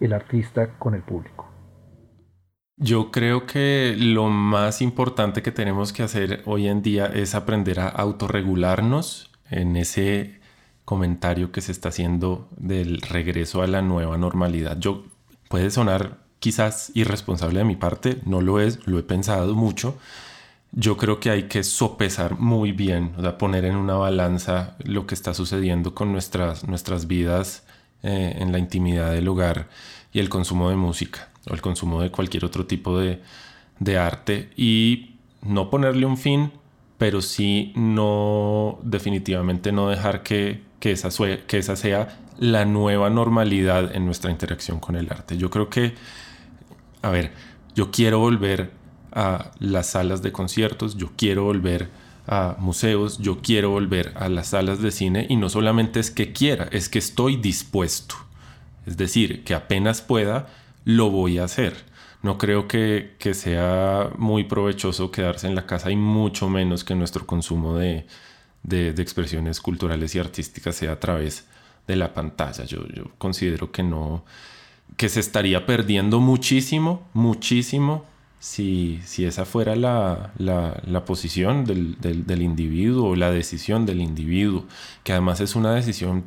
el 0.00 0.12
artista 0.12 0.70
con 0.78 0.94
el 0.94 1.02
público? 1.02 1.46
Yo 2.76 3.10
creo 3.10 3.46
que 3.46 3.94
lo 3.98 4.28
más 4.28 4.80
importante 4.80 5.42
que 5.42 5.52
tenemos 5.52 5.92
que 5.92 6.02
hacer 6.02 6.42
hoy 6.46 6.66
en 6.66 6.80
día 6.80 7.06
es 7.06 7.34
aprender 7.34 7.78
a 7.78 7.88
autorregularnos 7.88 9.30
en 9.50 9.76
ese 9.76 10.40
comentario 10.86 11.52
que 11.52 11.60
se 11.60 11.72
está 11.72 11.90
haciendo 11.90 12.48
del 12.56 13.02
regreso 13.02 13.60
a 13.60 13.66
la 13.66 13.82
nueva 13.82 14.16
normalidad. 14.16 14.78
Yo 14.80 15.04
puede 15.50 15.70
sonar 15.72 16.18
quizás 16.38 16.92
irresponsable 16.94 17.58
de 17.58 17.64
mi 17.64 17.74
parte, 17.74 18.20
no 18.24 18.40
lo 18.40 18.60
es, 18.60 18.86
lo 18.86 19.00
he 19.00 19.02
pensado 19.02 19.52
mucho. 19.56 19.98
Yo 20.70 20.96
creo 20.96 21.18
que 21.18 21.30
hay 21.30 21.48
que 21.48 21.64
sopesar 21.64 22.38
muy 22.38 22.70
bien, 22.70 23.14
o 23.18 23.20
sea, 23.20 23.36
poner 23.36 23.64
en 23.64 23.74
una 23.74 23.94
balanza 23.94 24.76
lo 24.84 25.08
que 25.08 25.16
está 25.16 25.34
sucediendo 25.34 25.92
con 25.92 26.12
nuestras, 26.12 26.68
nuestras 26.68 27.08
vidas 27.08 27.64
eh, 28.04 28.36
en 28.38 28.52
la 28.52 28.60
intimidad 28.60 29.10
del 29.10 29.26
hogar 29.26 29.68
y 30.12 30.20
el 30.20 30.28
consumo 30.28 30.70
de 30.70 30.76
música 30.76 31.28
o 31.50 31.52
el 31.54 31.60
consumo 31.60 32.00
de 32.00 32.12
cualquier 32.12 32.44
otro 32.44 32.66
tipo 32.66 33.00
de, 33.00 33.20
arte 33.98 34.50
y 34.56 35.16
no 35.42 35.68
ponerle 35.68 36.06
un 36.06 36.16
fin, 36.16 36.52
pero 36.96 37.22
sí 37.22 37.72
no, 37.74 38.78
definitivamente 38.84 39.72
no 39.72 39.88
dejar 39.88 40.22
que, 40.22 40.62
que, 40.80 40.92
esa, 40.92 41.10
que 41.46 41.58
esa 41.58 41.76
sea 41.76 42.18
la 42.38 42.64
nueva 42.64 43.10
normalidad 43.10 43.94
en 43.94 44.06
nuestra 44.06 44.30
interacción 44.30 44.80
con 44.80 44.96
el 44.96 45.10
arte. 45.10 45.36
Yo 45.36 45.50
creo 45.50 45.68
que, 45.68 45.94
a 47.02 47.10
ver, 47.10 47.32
yo 47.74 47.90
quiero 47.90 48.18
volver 48.18 48.72
a 49.12 49.52
las 49.58 49.90
salas 49.90 50.22
de 50.22 50.32
conciertos, 50.32 50.96
yo 50.96 51.10
quiero 51.16 51.44
volver 51.44 51.90
a 52.26 52.56
museos, 52.58 53.18
yo 53.18 53.40
quiero 53.42 53.70
volver 53.70 54.12
a 54.16 54.28
las 54.28 54.48
salas 54.48 54.80
de 54.80 54.90
cine 54.90 55.26
y 55.28 55.36
no 55.36 55.48
solamente 55.48 56.00
es 56.00 56.10
que 56.10 56.32
quiera, 56.32 56.68
es 56.70 56.88
que 56.88 56.98
estoy 56.98 57.36
dispuesto. 57.36 58.14
Es 58.86 58.96
decir, 58.96 59.44
que 59.44 59.54
apenas 59.54 60.00
pueda, 60.00 60.48
lo 60.84 61.10
voy 61.10 61.38
a 61.38 61.44
hacer. 61.44 61.74
No 62.22 62.38
creo 62.38 62.68
que, 62.68 63.16
sea 63.32 64.10
muy 64.18 64.44
provechoso 64.44 65.10
quedarse 65.10 65.46
en 65.46 65.54
la 65.54 65.66
casa 65.66 65.90
y 65.90 65.96
mucho 65.96 66.48
menos 66.48 66.84
que 66.84 66.94
nuestro 66.94 67.26
consumo 67.26 67.76
de, 67.76 68.06
expresiones 68.68 69.60
culturales 69.60 70.14
y 70.14 70.18
artísticas 70.18 70.76
sea 70.76 70.92
a 70.92 71.00
través 71.00 71.46
de 71.86 71.96
la 71.96 72.14
pantalla. 72.14 72.64
Yo, 72.64 72.80
considero 73.18 73.72
que 73.72 73.82
no, 73.82 74.24
que 74.96 75.08
se 75.08 75.20
estaría 75.20 75.66
perdiendo 75.66 76.20
muchísimo, 76.20 77.08
muchísimo 77.12 78.04
si, 78.38 79.00
si 79.04 79.24
esa 79.24 79.44
fuera 79.44 79.76
la, 79.76 80.32
posición 81.06 81.64
del, 81.64 82.00
del, 82.00 82.26
del, 82.26 82.42
individuo 82.42 83.14
la 83.16 83.30
decisión 83.30 83.86
del 83.86 84.00
individuo, 84.00 84.66
que 85.04 85.12
además 85.12 85.40
es 85.40 85.56
una 85.56 85.74
decisión 85.74 86.24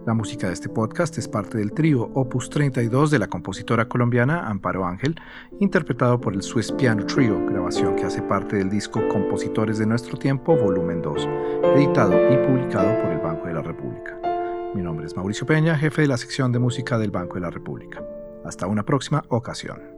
La 0.06 0.14
música 0.14 0.48
de 0.48 0.54
este 0.54 0.70
podcast 0.70 1.18
es 1.18 1.28
parte 1.28 1.58
del 1.58 1.74
trío 1.74 2.10
Opus 2.14 2.50
32 2.50 3.12
de 3.12 3.20
la 3.20 3.28
compositora 3.28 3.90
colombiana 3.90 4.48
Amparo 4.48 4.86
Ángel, 4.86 5.20
interpretado 5.60 6.22
por 6.22 6.34
el 6.34 6.42
Swiss 6.42 6.72
Piano 6.72 7.06
Trio, 7.06 7.46
grabación 7.48 7.98
que 7.98 8.06
hace 8.06 8.22
parte 8.22 8.56
del 8.56 8.70
disco 8.70 9.06
Compositores 9.10 9.78
de 9.78 9.86
Nuestro 9.86 10.18
Tiempo, 10.18 10.56
volumen 10.56 11.02
2, 11.02 11.28
editado 11.76 12.14
y 12.32 12.38
publicado 12.48 12.98
por 13.02 13.12
el 13.12 13.20
Banco 13.20 13.48
de 13.48 13.54
la 13.56 13.62
República. 13.62 14.33
Mi 14.74 14.82
nombre 14.82 15.06
es 15.06 15.16
Mauricio 15.16 15.46
Peña, 15.46 15.78
jefe 15.78 16.02
de 16.02 16.08
la 16.08 16.18
sección 16.18 16.52
de 16.52 16.58
música 16.58 16.98
del 16.98 17.12
Banco 17.12 17.36
de 17.36 17.42
la 17.42 17.52
República. 17.52 18.04
Hasta 18.44 18.66
una 18.66 18.84
próxima 18.84 19.24
ocasión. 19.30 19.93